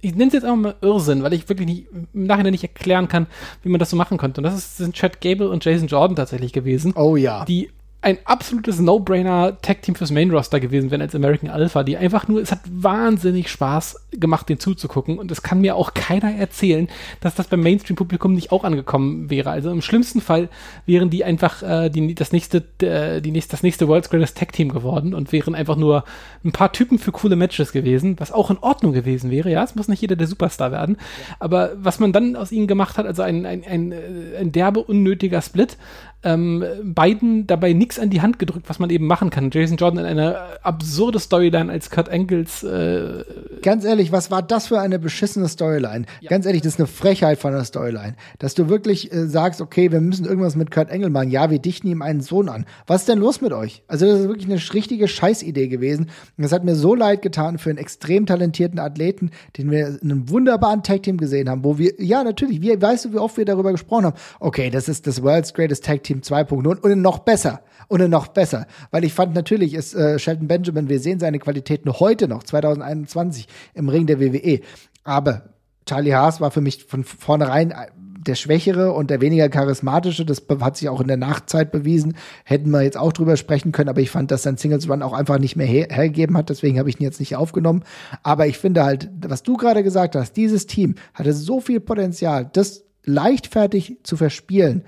[0.00, 3.08] ich nenne es jetzt einfach mal Irrsinn, weil ich wirklich nicht, im Nachhinein nicht erklären
[3.08, 3.26] kann,
[3.64, 4.40] wie man das so machen konnte.
[4.40, 6.92] Und das ist, sind Chad Gable und Jason Jordan tatsächlich gewesen.
[6.94, 7.44] Oh ja.
[7.46, 7.70] Die
[8.00, 12.60] ein absolutes No-Brainer-Tag-Team fürs Main-Roster gewesen wären als American Alpha, die einfach nur, es hat
[12.70, 16.88] wahnsinnig Spaß gemacht, den zuzugucken und es kann mir auch keiner erzählen,
[17.20, 19.50] dass das beim Mainstream-Publikum nicht auch angekommen wäre.
[19.50, 20.48] Also im schlimmsten Fall
[20.86, 24.68] wären die einfach äh, die, das nächste, äh, die nächste, das nächste World's Greatest Tag-Team
[24.68, 26.04] geworden und wären einfach nur
[26.44, 29.50] ein paar Typen für coole Matches gewesen, was auch in Ordnung gewesen wäre.
[29.50, 31.36] Ja, es muss nicht jeder der Superstar werden, ja.
[31.40, 34.84] aber was man dann aus ihnen gemacht hat, also ein, ein, ein, äh, ein derbe,
[34.84, 35.76] unnötiger Split,
[36.24, 39.50] ähm, beiden dabei nichts an die Hand gedrückt, was man eben machen kann.
[39.52, 42.64] Jason Jordan in eine absurde Storyline als Kurt Engels.
[42.64, 43.24] Äh,
[43.62, 46.06] Ganz ehrlich, was war das für eine beschissene Storyline?
[46.20, 46.30] Ja.
[46.30, 48.16] Ganz ehrlich, das ist eine Frechheit von der Storyline.
[48.40, 51.30] Dass du wirklich äh, sagst, okay, wir müssen irgendwas mit Kurt Engel machen.
[51.30, 52.66] Ja, wir dichten ihm einen Sohn an.
[52.88, 53.82] Was ist denn los mit euch?
[53.86, 56.10] Also, das ist wirklich eine richtige Scheißidee gewesen.
[56.36, 60.10] Und das hat mir so leid getan für einen extrem talentierten Athleten, den wir in
[60.10, 63.44] einem wunderbaren Tag-Team gesehen haben, wo wir, ja, natürlich, wie, weißt du, wie oft wir
[63.44, 64.16] darüber gesprochen haben?
[64.40, 67.62] Okay, das ist das World's Greatest Tag-Team Team 2.0 und noch besser.
[67.88, 68.66] Und noch besser.
[68.90, 72.42] Weil ich fand natürlich, ist äh, Shelton Benjamin, wir sehen seine Qualität noch heute noch,
[72.42, 74.60] 2021, im Ring der WWE.
[75.04, 75.54] Aber
[75.86, 77.86] Charlie Haas war für mich von vornherein äh,
[78.28, 80.24] der Schwächere und der weniger charismatische.
[80.24, 82.16] Das hat sich auch in der Nachtzeit bewiesen.
[82.44, 85.14] Hätten wir jetzt auch drüber sprechen können, aber ich fand, dass sein Singles Run auch
[85.14, 86.50] einfach nicht mehr her hergegeben hat.
[86.50, 87.84] Deswegen habe ich ihn jetzt nicht aufgenommen.
[88.22, 92.50] Aber ich finde halt, was du gerade gesagt hast, dieses Team hatte so viel Potenzial,
[92.52, 94.84] das leichtfertig zu verspielen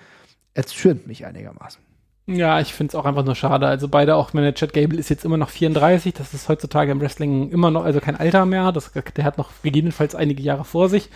[0.75, 1.83] schirmt mich einigermaßen.
[2.27, 3.67] Ja, ich finde es auch einfach nur schade.
[3.67, 6.15] Also beide, auch meine Chad Gable ist jetzt immer noch 34.
[6.15, 8.71] Das ist heutzutage im Wrestling immer noch, also kein Alter mehr.
[8.71, 11.11] Das, der hat noch gegebenenfalls einige Jahre vor sich.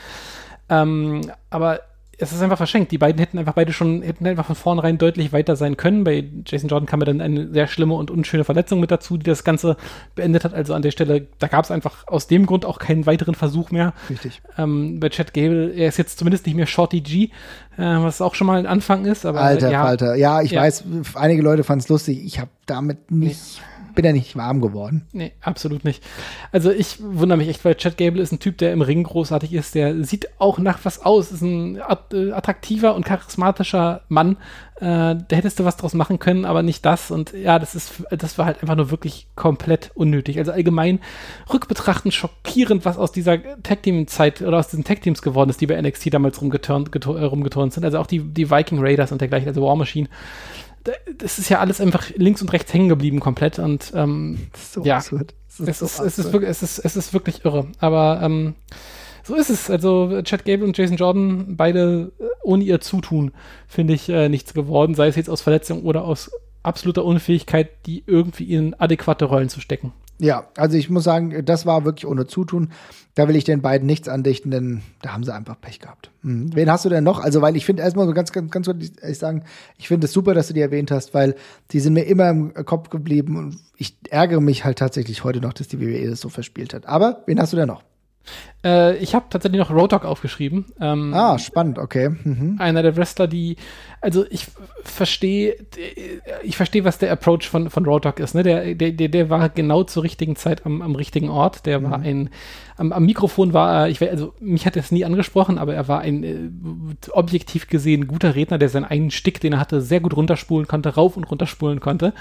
[0.69, 1.81] Ähm, aber
[2.19, 2.93] es ist einfach verschenkt.
[2.93, 6.05] Die beiden hätten einfach beide schon, hätten einfach von vornherein deutlich weiter sein können.
[6.05, 9.25] Bei Jason Jordan kam mir dann eine sehr schlimme und unschöne Verletzung mit dazu, die
[9.25, 9.77] das Ganze
[10.15, 10.55] beendet hat.
[10.55, 13.71] Also an der Stelle, da gab es einfach aus dem Grund auch keinen weiteren Versuch
[13.71, 13.93] mehr.
[14.11, 14.43] Richtig.
[14.59, 17.31] Ähm, bei Chad Gable, er ist jetzt zumindest nicht mehr Shorty G, äh,
[17.79, 19.27] was auch schon mal ein Anfang ist.
[19.27, 20.15] Aber Alter, ja, Alter.
[20.15, 20.63] Ja, ich Ja.
[20.63, 20.85] weiß,
[21.15, 22.25] einige Leute fanden es lustig.
[22.25, 23.61] Ich habe damit nicht,
[23.95, 25.07] bin ja nicht warm geworden.
[25.13, 26.03] Nee, absolut nicht.
[26.53, 29.53] Also ich wundere mich echt, weil Chad Gable ist ein Typ, der im Ring großartig
[29.53, 34.37] ist, der sieht auch nach was aus, ist ein äh, attraktiver und charismatischer Mann.
[34.77, 37.11] Äh, da hättest du was draus machen können, aber nicht das.
[37.11, 40.39] Und ja, das ist, das war halt einfach nur wirklich komplett unnötig.
[40.39, 40.99] Also allgemein
[41.53, 45.61] rückbetrachtend schockierend, was aus dieser Tag Team Zeit oder aus diesen Tag Teams geworden ist,
[45.61, 47.85] die bei NXT damals rumgeturnt, äh, rumgeturnt sind.
[47.85, 50.09] Also auch die, die Viking Raiders und dergleichen, also War Machine.
[50.85, 54.63] Da- Das ist ja alles einfach links und rechts hängen geblieben komplett und ähm, Das
[54.63, 54.97] ist so Ja.
[54.97, 55.35] absurd.
[55.49, 56.33] Es so ist, es, ist absurd.
[56.33, 57.67] wirklich, es, ist, es ist wirklich irre.
[57.79, 58.55] Aber ähm,
[59.23, 59.71] so ist es.
[59.71, 63.33] Also Chad Gable und Jason Jordan, beide äh, ohne ihr Zutun,
[63.69, 64.95] finde ich, äh, nichts geworden.
[64.95, 66.31] Sei es jetzt aus Verletzung oder aus
[66.63, 69.93] absoluter Unfähigkeit, die irgendwie in adäquate Rollen zu stecken.
[70.19, 72.71] Ja, also ich muss sagen, das war wirklich ohne Zutun.
[73.17, 76.11] Da will ich den beiden nichts andichten, denn da haben sie einfach Pech gehabt.
[76.23, 76.55] Mhm.
[76.55, 77.21] Wen hast du denn noch?
[77.21, 79.43] Also, weil ich finde erstmal so ganz, ganz, ganz ehrlich sagen,
[79.77, 81.35] ich finde es super, dass du die erwähnt hast, weil
[81.73, 85.53] die sind mir immer im Kopf geblieben und ich ärgere mich halt tatsächlich heute noch,
[85.53, 86.87] dass die WWE das so verspielt hat.
[86.87, 87.83] Aber wen hast du denn noch?
[88.65, 90.67] Äh, ich habe tatsächlich noch Road Dogg aufgeschrieben.
[90.81, 92.09] Ähm, Ah, spannend, okay.
[92.09, 92.57] Mhm.
[92.59, 93.57] einer der Wrestler, die,
[94.01, 94.47] also ich
[94.83, 95.57] verstehe,
[96.43, 98.35] ich verstehe, was der Approach von, von Road Dogg ist.
[98.35, 98.43] Ne?
[98.43, 101.67] Der, der, der, der war genau zur richtigen Zeit am, am richtigen Ort.
[101.67, 102.31] Der war ein,
[102.77, 105.89] am, am Mikrofon war er, ich, also mich hat er es nie angesprochen, aber er
[105.89, 106.51] war ein äh,
[107.11, 110.95] objektiv gesehen guter Redner, der seinen einen Stick, den er hatte, sehr gut runterspulen konnte,
[110.95, 112.15] rauf und runterspulen konnte.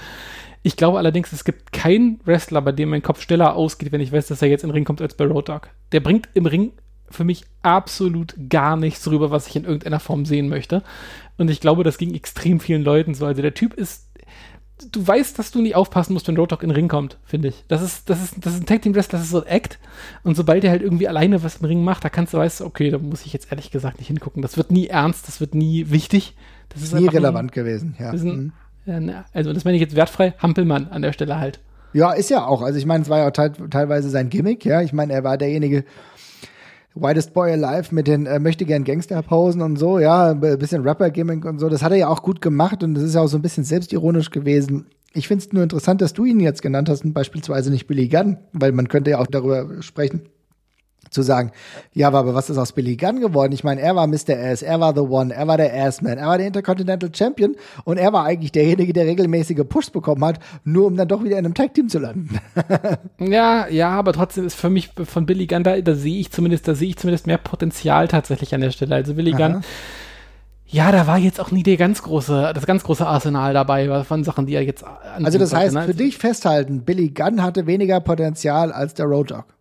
[0.66, 4.12] Ich glaube allerdings, es gibt keinen Wrestler, bei dem mein Kopf schneller ausgeht, wenn ich
[4.12, 5.68] weiß, dass er jetzt in den Ring kommt, als bei Road Dogg.
[5.92, 6.72] Der bringt im Ring
[7.10, 10.82] für mich absolut gar nichts rüber, was ich in irgendeiner Form sehen möchte.
[11.36, 13.26] Und ich glaube, das ging extrem vielen Leuten so.
[13.26, 14.08] Also der Typ ist,
[14.90, 17.48] du weißt, dass du nicht aufpassen musst, wenn Road Dogg in den Ring kommt, finde
[17.48, 17.64] ich.
[17.68, 19.78] Das ist, das ist, das ist ein Tag Team Wrestler, das ist so ein Act.
[20.22, 22.64] Und sobald er halt irgendwie alleine was im Ring macht, da kannst du weißt, du,
[22.64, 24.40] okay, da muss ich jetzt ehrlich gesagt nicht hingucken.
[24.40, 26.34] Das wird nie ernst, das wird nie wichtig.
[26.70, 28.10] Das ist Nie nur ein- relevant gewesen, ja.
[28.10, 28.30] das ist Mhm.
[28.32, 28.52] ein, ne,
[29.32, 31.60] also das meine ich jetzt wertfrei, Hampelmann an der Stelle halt.
[31.92, 32.62] Ja, ist ja auch.
[32.62, 34.82] Also ich meine, es war ja auch teil teilweise sein Gimmick, ja.
[34.82, 35.84] Ich meine, er war derjenige
[36.94, 41.44] Whitest Boy Alive mit den äh, möchte gern Gangster-Posen und so, ja, ein bisschen Rapper-Gimmick
[41.44, 41.68] und so.
[41.68, 43.64] Das hat er ja auch gut gemacht und das ist ja auch so ein bisschen
[43.64, 44.86] selbstironisch gewesen.
[45.12, 48.08] Ich finde es nur interessant, dass du ihn jetzt genannt hast und beispielsweise nicht Billy
[48.08, 50.22] Gunn, weil man könnte ja auch darüber sprechen,
[51.14, 51.52] zu sagen,
[51.92, 53.52] ja, aber was ist aus Billy Gunn geworden?
[53.52, 54.36] Ich meine, er war Mr.
[54.38, 57.96] Ass, er war The One, er war der Assman, er war der Intercontinental Champion und
[57.96, 61.46] er war eigentlich derjenige, der regelmäßige Push bekommen hat, nur um dann doch wieder in
[61.46, 62.38] einem Tag-Team zu landen.
[63.20, 66.66] Ja, ja, aber trotzdem ist für mich von Billy Gunn, da, da sehe ich zumindest,
[66.66, 68.94] da sehe ich zumindest mehr Potenzial tatsächlich an der Stelle.
[68.94, 69.38] Also Billy Aha.
[69.38, 69.64] Gunn,
[70.66, 74.24] ja, da war jetzt auch nie der ganz große, das ganz große Arsenal dabei von
[74.24, 75.82] Sachen, die er jetzt Also das heißt, ne?
[75.84, 79.53] für dich festhalten, Billy Gunn hatte weniger Potenzial als der Road Dogg.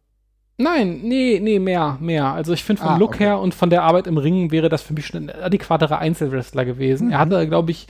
[0.57, 2.27] Nein, nee, nee, mehr, mehr.
[2.27, 3.23] Also ich finde vom Ah, Look okay.
[3.23, 6.63] her und von der Arbeit im Ring wäre das für mich schon ein adäquaterer Einzelwrestler
[6.63, 7.07] gewesen.
[7.07, 7.13] Mhm.
[7.13, 7.87] Er hatte, glaube ich,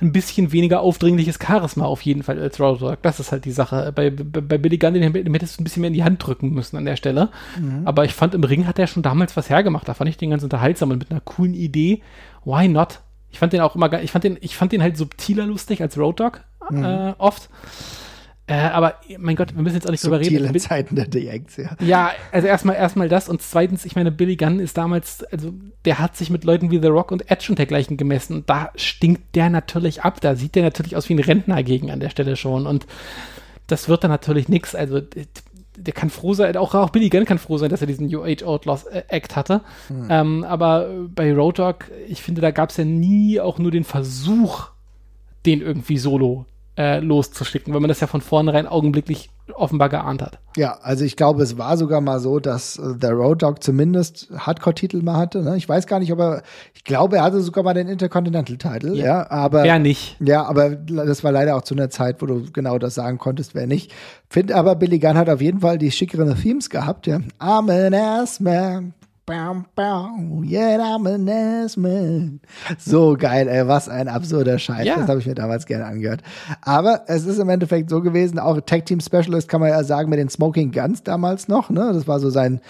[0.00, 2.98] ein bisschen weniger aufdringliches Charisma auf jeden Fall als Road Dogg.
[3.02, 3.90] Das ist halt die Sache.
[3.92, 6.24] Bei, bei, bei Billy Gunn, den, dem hättest du ein bisschen mehr in die Hand
[6.24, 7.30] drücken müssen an der Stelle.
[7.60, 7.82] Mhm.
[7.84, 9.88] Aber ich fand, im Ring hat er schon damals was hergemacht.
[9.88, 12.00] Da fand ich den ganz unterhaltsam und mit einer coolen Idee.
[12.44, 13.00] Why not?
[13.32, 15.98] Ich fand den auch immer, ich fand den, ich fand den halt subtiler lustig als
[15.98, 16.38] Road Dogg,
[16.70, 16.84] Mhm.
[16.84, 17.50] äh, oft.
[18.46, 20.30] Äh, aber, mein Gott, wir müssen jetzt auch nicht drüber reden.
[20.36, 21.70] Subtile Bi- Zeiten der DX, ja.
[21.80, 25.54] ja, also erstmal erstmal das und zweitens, ich meine, Billy Gunn ist damals, also
[25.86, 28.70] der hat sich mit Leuten wie The Rock und Edge und dergleichen gemessen und da
[28.76, 30.20] stinkt der natürlich ab.
[30.20, 32.86] Da sieht der natürlich aus wie ein Rentner gegen an der Stelle schon und
[33.66, 34.74] das wird dann natürlich nix.
[34.74, 35.00] Also
[35.76, 38.22] der kann froh sein, auch, auch Billy Gunn kann froh sein, dass er diesen New
[38.22, 39.62] Age Outlaws äh, Act hatte.
[40.10, 43.70] Ähm, aber äh, bei Road Dogg, ich finde, da gab es ja nie auch nur
[43.70, 44.68] den Versuch,
[45.46, 46.44] den irgendwie solo
[46.76, 50.38] äh, loszuschicken, weil man das ja von vornherein augenblicklich offenbar geahnt hat.
[50.56, 54.28] Ja, also ich glaube, es war sogar mal so, dass äh, der Road Dogg zumindest
[54.36, 55.42] Hardcore-Titel mal hatte.
[55.42, 55.56] Ne?
[55.56, 59.04] Ich weiß gar nicht, ob er, ich glaube, er hatte sogar mal den Intercontinental-Titel, ja.
[59.04, 59.30] Ja.
[59.30, 59.62] aber.
[59.62, 60.16] Wer nicht?
[60.20, 63.54] Ja, aber das war leider auch zu einer Zeit, wo du genau das sagen konntest,
[63.54, 63.92] wer nicht.
[64.28, 67.20] Finde aber, Billy Gunn hat auf jeden Fall die schickeren Themes gehabt, ja.
[67.38, 68.94] I'm an ass man.
[69.26, 71.24] Bam, bam, yeah, I'm an
[71.80, 72.40] man.
[72.78, 74.84] So geil, ey, was ein absurder Scheiß.
[74.84, 74.96] Ja.
[74.96, 76.22] Das habe ich mir damals gerne angehört.
[76.60, 80.10] Aber es ist im Endeffekt so gewesen, auch Tag Team Specialist kann man ja sagen,
[80.10, 81.90] mit den Smoking Guns damals noch, ne?
[81.94, 82.60] Das war so sein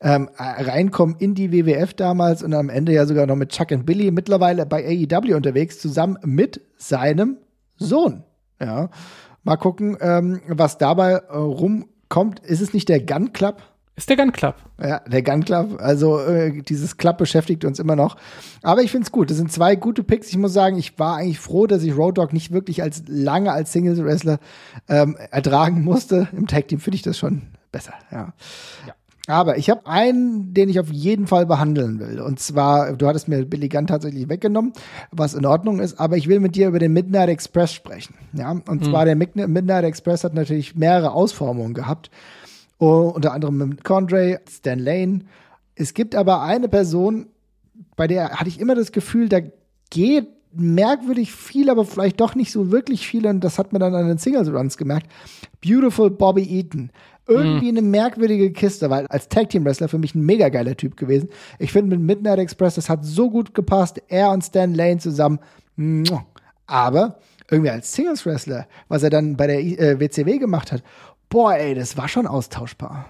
[0.00, 3.84] ähm, Reinkommen in die WWF damals und am Ende ja sogar noch mit Chuck und
[3.84, 7.38] Billy, mittlerweile bei AEW unterwegs, zusammen mit seinem
[7.76, 8.22] Sohn.
[8.60, 8.88] Ja.
[9.42, 12.38] Mal gucken, ähm, was dabei äh, rumkommt.
[12.38, 13.62] Ist es nicht der Gun Club?
[13.96, 14.56] Ist der Gun Club.
[14.82, 15.76] Ja, der Gun Club.
[15.80, 18.16] Also äh, dieses Club beschäftigt uns immer noch.
[18.62, 19.30] Aber ich finde es gut.
[19.30, 20.30] Das sind zwei gute Picks.
[20.30, 23.52] Ich muss sagen, ich war eigentlich froh, dass ich Road Dogg nicht wirklich als lange
[23.52, 24.40] als Singles Wrestler
[24.88, 26.26] ähm, ertragen musste.
[26.32, 27.92] Im Tag Team finde ich das schon besser.
[28.10, 28.32] Ja.
[28.86, 28.94] Ja.
[29.26, 32.20] Aber ich habe einen, den ich auf jeden Fall behandeln will.
[32.20, 34.72] Und zwar, du hattest mir Billy Gunn tatsächlich weggenommen,
[35.12, 35.98] was in Ordnung ist.
[35.98, 38.16] Aber ich will mit dir über den Midnight Express sprechen.
[38.32, 42.10] Ja, und zwar der Mid- Midnight Express hat natürlich mehrere Ausformungen gehabt.
[42.78, 45.20] Oh, unter anderem mit Condre, Stan Lane.
[45.74, 47.26] Es gibt aber eine Person,
[47.96, 49.40] bei der hatte ich immer das Gefühl, da
[49.90, 53.26] geht merkwürdig viel, aber vielleicht doch nicht so wirklich viel.
[53.26, 55.06] Und das hat man dann an den Singles Runs gemerkt.
[55.64, 56.90] Beautiful Bobby Eaton.
[57.26, 60.96] Irgendwie eine merkwürdige Kiste, weil als Tag Team Wrestler für mich ein mega geiler Typ
[60.96, 61.30] gewesen.
[61.58, 64.00] Ich finde mit Midnight Express, das hat so gut gepasst.
[64.08, 65.38] Er und Stan Lane zusammen.
[66.66, 67.18] Aber
[67.50, 70.82] irgendwie als Singles Wrestler, was er dann bei der äh, WCW gemacht hat,
[71.34, 73.06] boah, ey, das war schon austauschbar.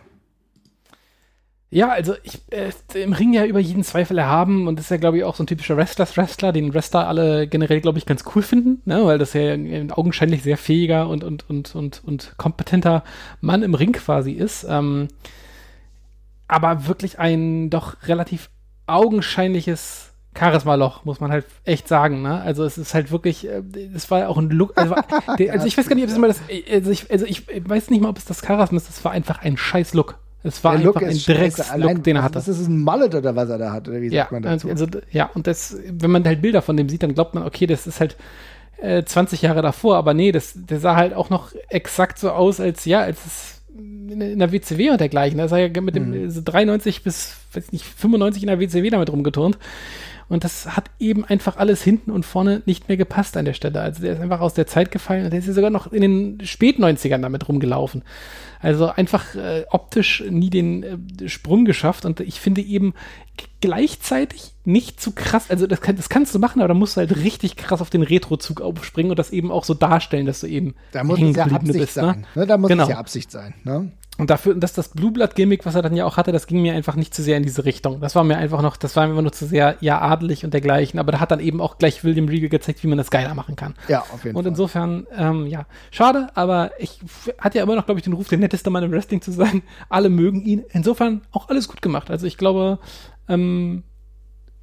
[1.68, 5.18] Ja, also ich äh, im Ring ja über jeden Zweifel erhaben und ist ja, glaube
[5.18, 8.80] ich, auch so ein typischer Wrestlers-Wrestler, den Wrestler alle generell, glaube ich, ganz cool finden,
[8.86, 9.04] ne?
[9.04, 13.04] weil das ja ein augenscheinlich sehr fähiger und, und, und, und, und kompetenter
[13.42, 14.64] Mann im Ring quasi ist.
[14.66, 15.08] Ähm,
[16.48, 18.48] aber wirklich ein doch relativ
[18.86, 22.22] augenscheinliches Charisma-Loch, muss man halt echt sagen.
[22.22, 22.40] Ne?
[22.40, 23.62] Also es ist halt wirklich, äh,
[23.94, 24.94] es war auch ein Look, also,
[25.26, 26.40] also ich weiß gar nicht, ob es immer das,
[26.72, 29.40] also ich, also ich weiß nicht mal, ob es das Charisma ist, es war einfach
[29.42, 30.18] ein scheiß Look.
[30.46, 31.16] Es war einfach ein.
[31.16, 32.34] Dreckslook, den er hatte.
[32.34, 34.68] Das ist ein Mallet oder was er da hat, oder wie Ja, sagt man dazu?
[34.68, 37.66] also, ja, und das, wenn man halt Bilder von dem sieht, dann glaubt man, okay,
[37.66, 38.16] das ist halt
[38.82, 42.60] äh, 20 Jahre davor, aber nee, das, der sah halt auch noch exakt so aus,
[42.60, 45.38] als ja, als es in, in der WCW und dergleichen.
[45.38, 46.12] Da ist er ja mit Mhm.
[46.12, 49.56] dem so 93 bis, weiß nicht, 95 in der WCW damit rumgeturnt.
[50.28, 53.80] Und das hat eben einfach alles hinten und vorne nicht mehr gepasst an der Stelle.
[53.80, 56.00] Also der ist einfach aus der Zeit gefallen und der ist ja sogar noch in
[56.02, 58.02] den Spät-90ern damit rumgelaufen.
[58.60, 60.82] Also einfach äh, optisch nie den
[61.22, 62.94] äh, Sprung geschafft und ich finde eben
[63.60, 67.00] gleichzeitig nicht zu krass, also das, kann, das kannst du machen, aber da musst du
[67.00, 70.46] halt richtig krass auf den Retro-Zug aufspringen und das eben auch so darstellen, dass du
[70.46, 72.26] eben Da muss es ja Absicht bist, sein.
[72.34, 72.40] Ne?
[72.42, 72.46] Ne?
[72.46, 72.84] Da muss Genau.
[72.84, 73.54] es ja Absicht sein.
[73.64, 73.90] Ne?
[74.16, 76.62] Und dafür, dass das Blue Blood Gimmick, was er dann ja auch hatte, das ging
[76.62, 78.00] mir einfach nicht zu sehr in diese Richtung.
[78.00, 80.54] Das war mir einfach noch, das war mir immer nur zu sehr, ja, adelig und
[80.54, 81.00] dergleichen.
[81.00, 83.56] Aber da hat dann eben auch gleich William Regal gezeigt, wie man das geiler machen
[83.56, 83.74] kann.
[83.88, 84.50] Ja, auf jeden Und Fall.
[84.52, 88.28] insofern, ähm, ja, schade, aber ich f- hat ja immer noch, glaube ich, den Ruf,
[88.28, 89.62] der netteste Mann im Wrestling zu sein.
[89.88, 90.62] Alle mögen ihn.
[90.72, 92.08] Insofern auch alles gut gemacht.
[92.08, 92.78] Also ich glaube,
[93.28, 93.82] ähm,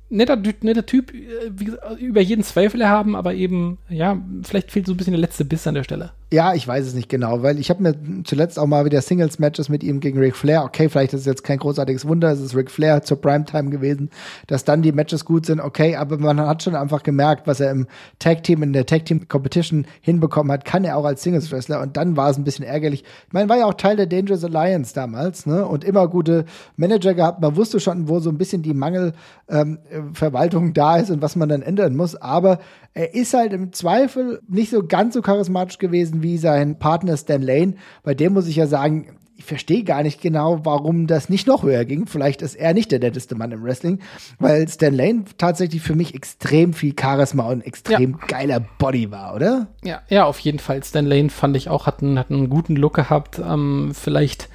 [0.09, 4.85] netter, netter Typ, äh, wie gesagt, über jeden Zweifel erhaben, aber eben, ja, vielleicht fehlt
[4.87, 6.13] so ein bisschen der letzte Biss an der Stelle.
[6.33, 9.67] Ja, ich weiß es nicht genau, weil ich habe mir zuletzt auch mal wieder Singles-Matches
[9.67, 10.63] mit ihm gegen Ric Flair.
[10.63, 14.09] Okay, vielleicht ist es jetzt kein großartiges Wunder, es ist Ric Flair zur Primetime gewesen,
[14.47, 15.59] dass dann die Matches gut sind.
[15.59, 17.85] Okay, aber man hat schon einfach gemerkt, was er im
[18.19, 21.81] Tag-Team, in der Tag-Team-Competition hinbekommen hat, kann er auch als Singles-Wrestler.
[21.81, 23.03] Und dann war es ein bisschen ärgerlich.
[23.27, 25.65] Ich meine, war ja auch Teil der Dangerous Alliance damals, ne?
[25.67, 26.45] Und immer gute
[26.77, 27.41] Manager gehabt.
[27.41, 31.61] Man wusste schon, wo so ein bisschen die Mangelverwaltung da ist und was man dann
[31.61, 32.15] ändern muss.
[32.15, 32.59] Aber
[32.93, 37.41] er ist halt im Zweifel nicht so ganz so charismatisch gewesen wie sein Partner Stan
[37.41, 37.75] Lane.
[38.03, 41.63] Bei dem muss ich ja sagen, ich verstehe gar nicht genau, warum das nicht noch
[41.63, 42.05] höher ging.
[42.05, 43.99] Vielleicht ist er nicht der netteste Mann im Wrestling,
[44.37, 49.67] weil Stan Lane tatsächlich für mich extrem viel Charisma und extrem geiler Body war, oder?
[49.83, 50.83] Ja, ja, auf jeden Fall.
[50.83, 53.39] Stan Lane fand ich auch, hat einen, hat einen guten Look gehabt.
[53.39, 54.47] Ähm, vielleicht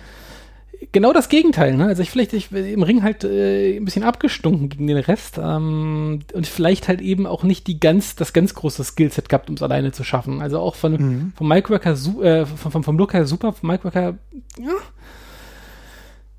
[0.93, 1.87] genau das Gegenteil, ne?
[1.87, 6.21] Also ich vielleicht ich, im Ring halt äh, ein bisschen abgestunken gegen den Rest ähm,
[6.33, 9.63] und vielleicht halt eben auch nicht die ganz, das ganz große Skillset gehabt, um es
[9.63, 10.41] alleine zu schaffen.
[10.43, 13.69] Also auch von, vom Mike Worker, su äh, vom, vom, vom Look her super, vom
[13.69, 14.19] Mike Worker,
[14.59, 14.73] ja,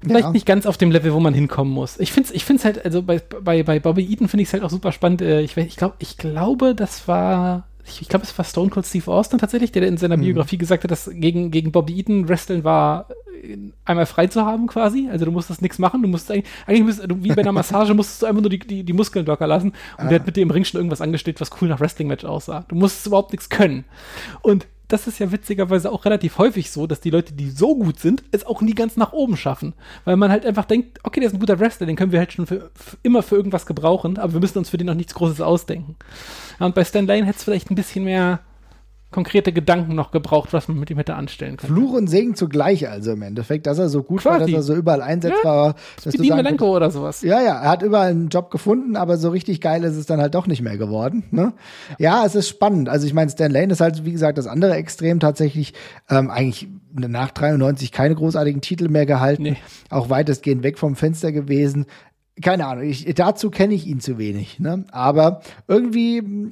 [0.01, 0.31] vielleicht Ja.
[0.31, 1.99] nicht ganz auf dem Level, wo man hinkommen muss.
[1.99, 4.53] Ich finde es ich find's halt, also bei, bei, bei Bobby Eaton finde ich es
[4.53, 5.21] halt auch super spannend.
[5.21, 8.85] Äh, ich, ich, glaub, ich glaube, das war, ich, ich glaube, es war Stone Cold
[8.85, 12.63] Steve Austin tatsächlich, der in seiner Biografie gesagt hat, dass gegen, gegen Bobby Eaton Wrestling
[12.63, 13.07] war,
[13.43, 15.07] äh, einmal frei zu haben quasi.
[15.09, 16.01] Also du musstest nichts machen.
[16.01, 18.59] Du musst eigentlich, eigentlich müsst, du, wie bei einer Massage musstest du einfach nur die,
[18.59, 19.73] die, die Muskeln locker lassen.
[19.97, 22.65] Und der hat mit dir im Ring schon irgendwas angestellt, was cool nach Wrestling-Match aussah.
[22.67, 23.85] Du musstest überhaupt nichts können.
[24.41, 27.99] Und das ist ja witzigerweise auch relativ häufig so, dass die Leute, die so gut
[27.99, 29.73] sind, es auch nie ganz nach oben schaffen.
[30.05, 32.31] Weil man halt einfach denkt, okay, der ist ein guter Wrestler, den können wir halt
[32.31, 35.13] schon für, für immer für irgendwas gebrauchen, aber wir müssen uns für den noch nichts
[35.13, 35.97] Großes ausdenken.
[36.59, 38.39] Ja, und bei Stan Lane hätte es vielleicht ein bisschen mehr
[39.09, 41.73] konkrete Gedanken noch gebraucht, was man mit ihm hätte anstellen können.
[41.73, 44.55] Fluch und Segen zugleich, also im Endeffekt, dass er so gut war, dass Quasi.
[44.55, 45.75] er so überall einsetzbar war.
[46.03, 47.21] Dass sagen Malenko oder sowas.
[47.21, 50.19] Ja, ja, er hat überall einen Job gefunden, aber so richtig geil ist es dann
[50.19, 51.23] halt doch nicht mehr geworden.
[51.31, 51.53] Ne?
[51.99, 52.89] Ja, es ist spannend.
[52.89, 55.73] Also ich meine, Stan Lane ist halt, wie gesagt, das andere Extrem tatsächlich
[56.09, 59.43] ähm, eigentlich nach 93 keine großartigen Titel mehr gehalten.
[59.43, 59.57] Nee.
[59.89, 61.85] Auch weitestgehend weg vom Fenster gewesen.
[62.41, 64.59] Keine Ahnung, ich, dazu kenne ich ihn zu wenig.
[64.59, 64.85] Ne?
[64.91, 66.51] Aber irgendwie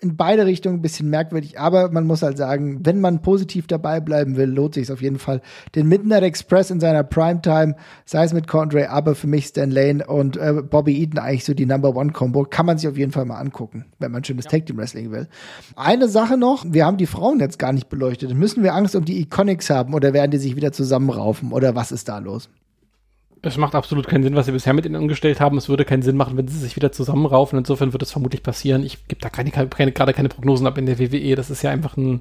[0.00, 4.00] in beide Richtungen ein bisschen merkwürdig, aber man muss halt sagen, wenn man positiv dabei
[4.00, 5.42] bleiben will, lohnt sich auf jeden Fall.
[5.74, 7.76] Den Midnight Express in seiner Primetime,
[8.06, 11.52] sei es mit Condre, aber für mich Stan Lane und äh, Bobby Eaton eigentlich so
[11.52, 14.46] die Number One Combo, kann man sich auf jeden Fall mal angucken, wenn man schönes
[14.46, 14.52] ja.
[14.52, 15.28] Tag Team Wrestling will.
[15.76, 18.34] Eine Sache noch, wir haben die Frauen jetzt gar nicht beleuchtet.
[18.34, 21.92] Müssen wir Angst um die Iconics haben oder werden die sich wieder zusammenraufen oder was
[21.92, 22.48] ist da los?
[23.42, 25.56] Es macht absolut keinen Sinn, was sie bisher mit ihnen angestellt haben.
[25.56, 27.58] Es würde keinen Sinn machen, wenn sie sich wieder zusammenraufen.
[27.58, 28.84] Insofern wird es vermutlich passieren.
[28.84, 31.36] Ich gebe da keine, keine, gerade keine Prognosen ab in der WWE.
[31.36, 32.20] Das ist ja einfach ein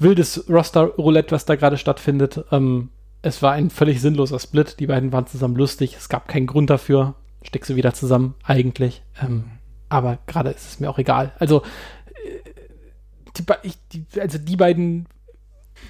[0.00, 2.44] wildes Roster-Roulette, was da gerade stattfindet.
[2.50, 2.88] Ähm,
[3.22, 4.80] es war ein völlig sinnloser Split.
[4.80, 5.94] Die beiden waren zusammen lustig.
[5.96, 7.14] Es gab keinen Grund dafür.
[7.42, 9.02] Steck sie wieder zusammen, eigentlich.
[9.22, 9.44] Ähm,
[9.88, 11.32] aber gerade ist es mir auch egal.
[11.38, 11.62] Also,
[12.24, 12.50] äh,
[13.92, 15.06] die, also die beiden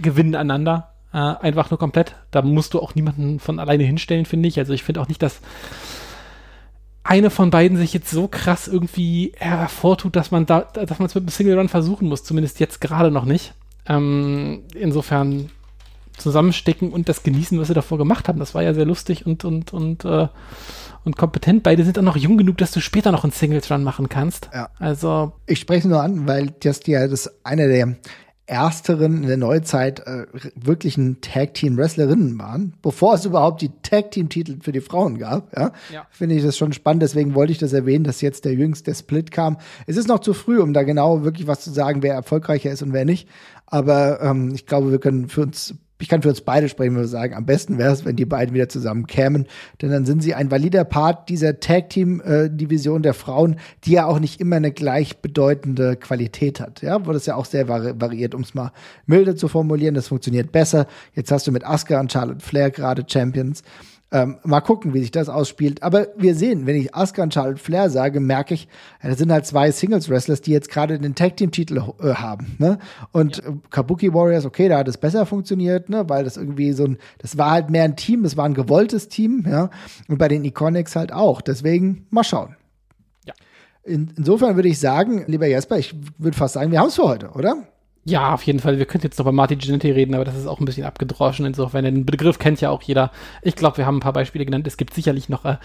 [0.01, 2.15] gewinnen einander äh, einfach nur komplett.
[2.31, 4.59] Da musst du auch niemanden von alleine hinstellen, finde ich.
[4.59, 5.41] Also ich finde auch nicht, dass
[7.05, 11.15] eine von beiden sich jetzt so krass irgendwie hervortut, dass man da, dass man es
[11.15, 13.55] mit einem Single Run versuchen muss, zumindest jetzt gerade noch nicht.
[13.87, 15.51] Ähm, insofern
[16.17, 18.39] zusammenstecken und das genießen, was sie davor gemacht haben.
[18.39, 20.29] Das war ja sehr lustig und und und äh,
[21.05, 21.65] und kompetent.
[21.65, 24.51] Beide sind auch noch jung genug, dass du später noch einen Singles Run machen kannst.
[24.55, 24.69] Ja.
[24.79, 27.97] Also ich spreche nur an, weil das ja das eine der
[28.53, 34.83] ersteren in der Neuzeit äh, wirklichen Tag-Team-Wrestlerinnen waren, bevor es überhaupt die Tag-Team-Titel für die
[34.83, 35.57] Frauen gab.
[35.57, 35.73] Ja?
[35.91, 36.07] ja.
[36.11, 39.31] Finde ich das schon spannend, deswegen wollte ich das erwähnen, dass jetzt der jüngste Split
[39.31, 39.57] kam.
[39.87, 42.83] Es ist noch zu früh, um da genau wirklich was zu sagen, wer erfolgreicher ist
[42.83, 43.27] und wer nicht.
[43.65, 47.07] Aber ähm, ich glaube, wir können für uns ich kann für uns beide sprechen, wir
[47.07, 49.47] sagen, am besten wäre es, wenn die beiden wieder zusammen kämen,
[49.81, 54.41] denn dann sind sie ein valider Part dieser Tag-Team-Division der Frauen, die ja auch nicht
[54.41, 58.55] immer eine gleichbedeutende Qualität hat, ja, wo das ja auch sehr vari variiert, um es
[58.55, 58.73] mal
[59.07, 60.87] milde zu formulieren, das funktioniert besser.
[61.15, 63.63] Jetzt hast du mit Asuka und Charlotte Flair gerade Champions.
[64.15, 65.83] Ähm, mal gucken, wie sich das ausspielt.
[65.83, 68.69] Aber wir sehen, wenn ich Asuka und Charlotte Flair sage, merke ich,
[69.03, 72.57] das sind halt zwei Singles-Wrestlers, die jetzt gerade den Tag-Team-Titel äh, haben.
[72.59, 72.79] Ne?
[73.13, 73.55] Und ja.
[73.71, 76.11] Kabuki Warriors, okay, da hat es besser funktioniert, ne?
[76.11, 79.09] weil das irgendwie so ein, das war halt mehr ein Team, das war ein gewolltes
[79.09, 79.71] Team, ja.
[80.09, 81.41] Und bei den Iconics halt auch.
[81.41, 82.57] Deswegen mal schauen.
[83.27, 83.33] Ja.
[83.83, 87.09] In, insofern würde ich sagen, lieber Jesper, ich würde fast sagen, wir haben es für
[87.09, 87.67] heute, oder?
[88.05, 88.79] Ja, auf jeden Fall.
[88.79, 91.47] Wir könnten jetzt noch bei Martin Ginetti reden, aber das ist auch ein bisschen abgedroschen.
[91.47, 93.13] Insofern, den Begriff kennt ja auch jeder.
[93.43, 94.67] Ich glaube, wir haben ein paar Beispiele genannt.
[94.67, 95.59] Es gibt sicherlich noch äh,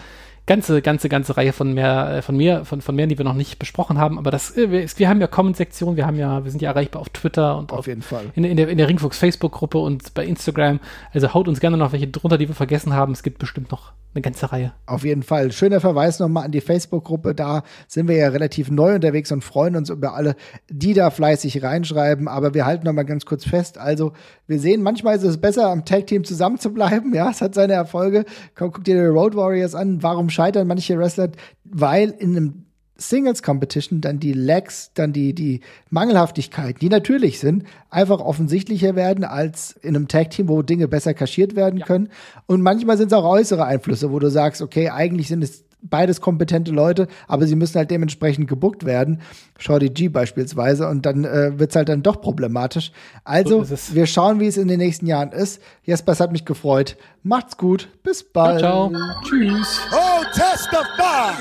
[0.48, 3.34] ganze, ganze, ganze Reihe von mehr, äh, von mir, von, von mehr, die wir noch
[3.34, 4.18] nicht besprochen haben.
[4.18, 7.00] Aber das, äh, wir, wir haben ja Comment-Sektion, wir haben ja, wir sind ja erreichbar
[7.02, 10.14] auf Twitter und auf, auf jeden Fall in, in der, in der Ringfuchs Facebook-Gruppe und
[10.14, 10.80] bei Instagram.
[11.12, 13.12] Also haut uns gerne noch welche drunter, die wir vergessen haben.
[13.12, 14.72] Es gibt bestimmt noch eine ganze Reihe.
[14.86, 15.52] Auf jeden Fall.
[15.52, 17.34] Schöner Verweis nochmal an die Facebook-Gruppe.
[17.34, 20.34] Da sind wir ja relativ neu unterwegs und freuen uns über alle,
[20.68, 22.26] die da fleißig reinschreiben.
[22.26, 23.78] Aber wir halten nochmal ganz kurz fest.
[23.78, 24.12] Also,
[24.46, 27.14] wir sehen, manchmal ist es besser, am Tag-Team zusammen zu bleiben.
[27.14, 28.24] Ja, es hat seine Erfolge.
[28.56, 30.02] Komm, guck dir die Road Warriors an.
[30.02, 31.30] Warum scheitern manche Wrestler,
[31.64, 32.64] weil in einem
[32.96, 35.60] Singles Competition dann die Lags, dann die, die
[35.90, 41.12] Mangelhaftigkeiten, die natürlich sind, einfach offensichtlicher werden als in einem Tag Team, wo Dinge besser
[41.12, 41.86] kaschiert werden ja.
[41.86, 42.08] können.
[42.46, 46.20] Und manchmal sind es auch äußere Einflüsse, wo du sagst, okay, eigentlich sind es beides
[46.20, 49.20] kompetente Leute, aber sie müssen halt dementsprechend gebuckt werden.
[49.58, 52.92] Shorty G beispielsweise und dann äh, wird es halt dann doch problematisch.
[53.24, 55.60] Also, so wir schauen, wie es in den nächsten Jahren ist.
[55.84, 56.96] Jesper, es hat mich gefreut.
[57.22, 57.88] Macht's gut.
[58.02, 58.60] Bis bald.
[58.60, 58.90] Ciao.
[58.90, 59.00] ciao.
[59.24, 59.80] Tschüss.
[59.92, 61.34] Oh, testify.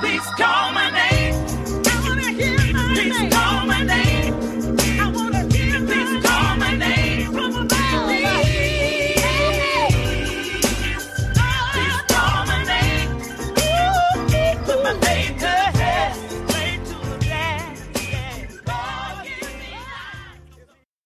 [0.00, 1.13] Please come.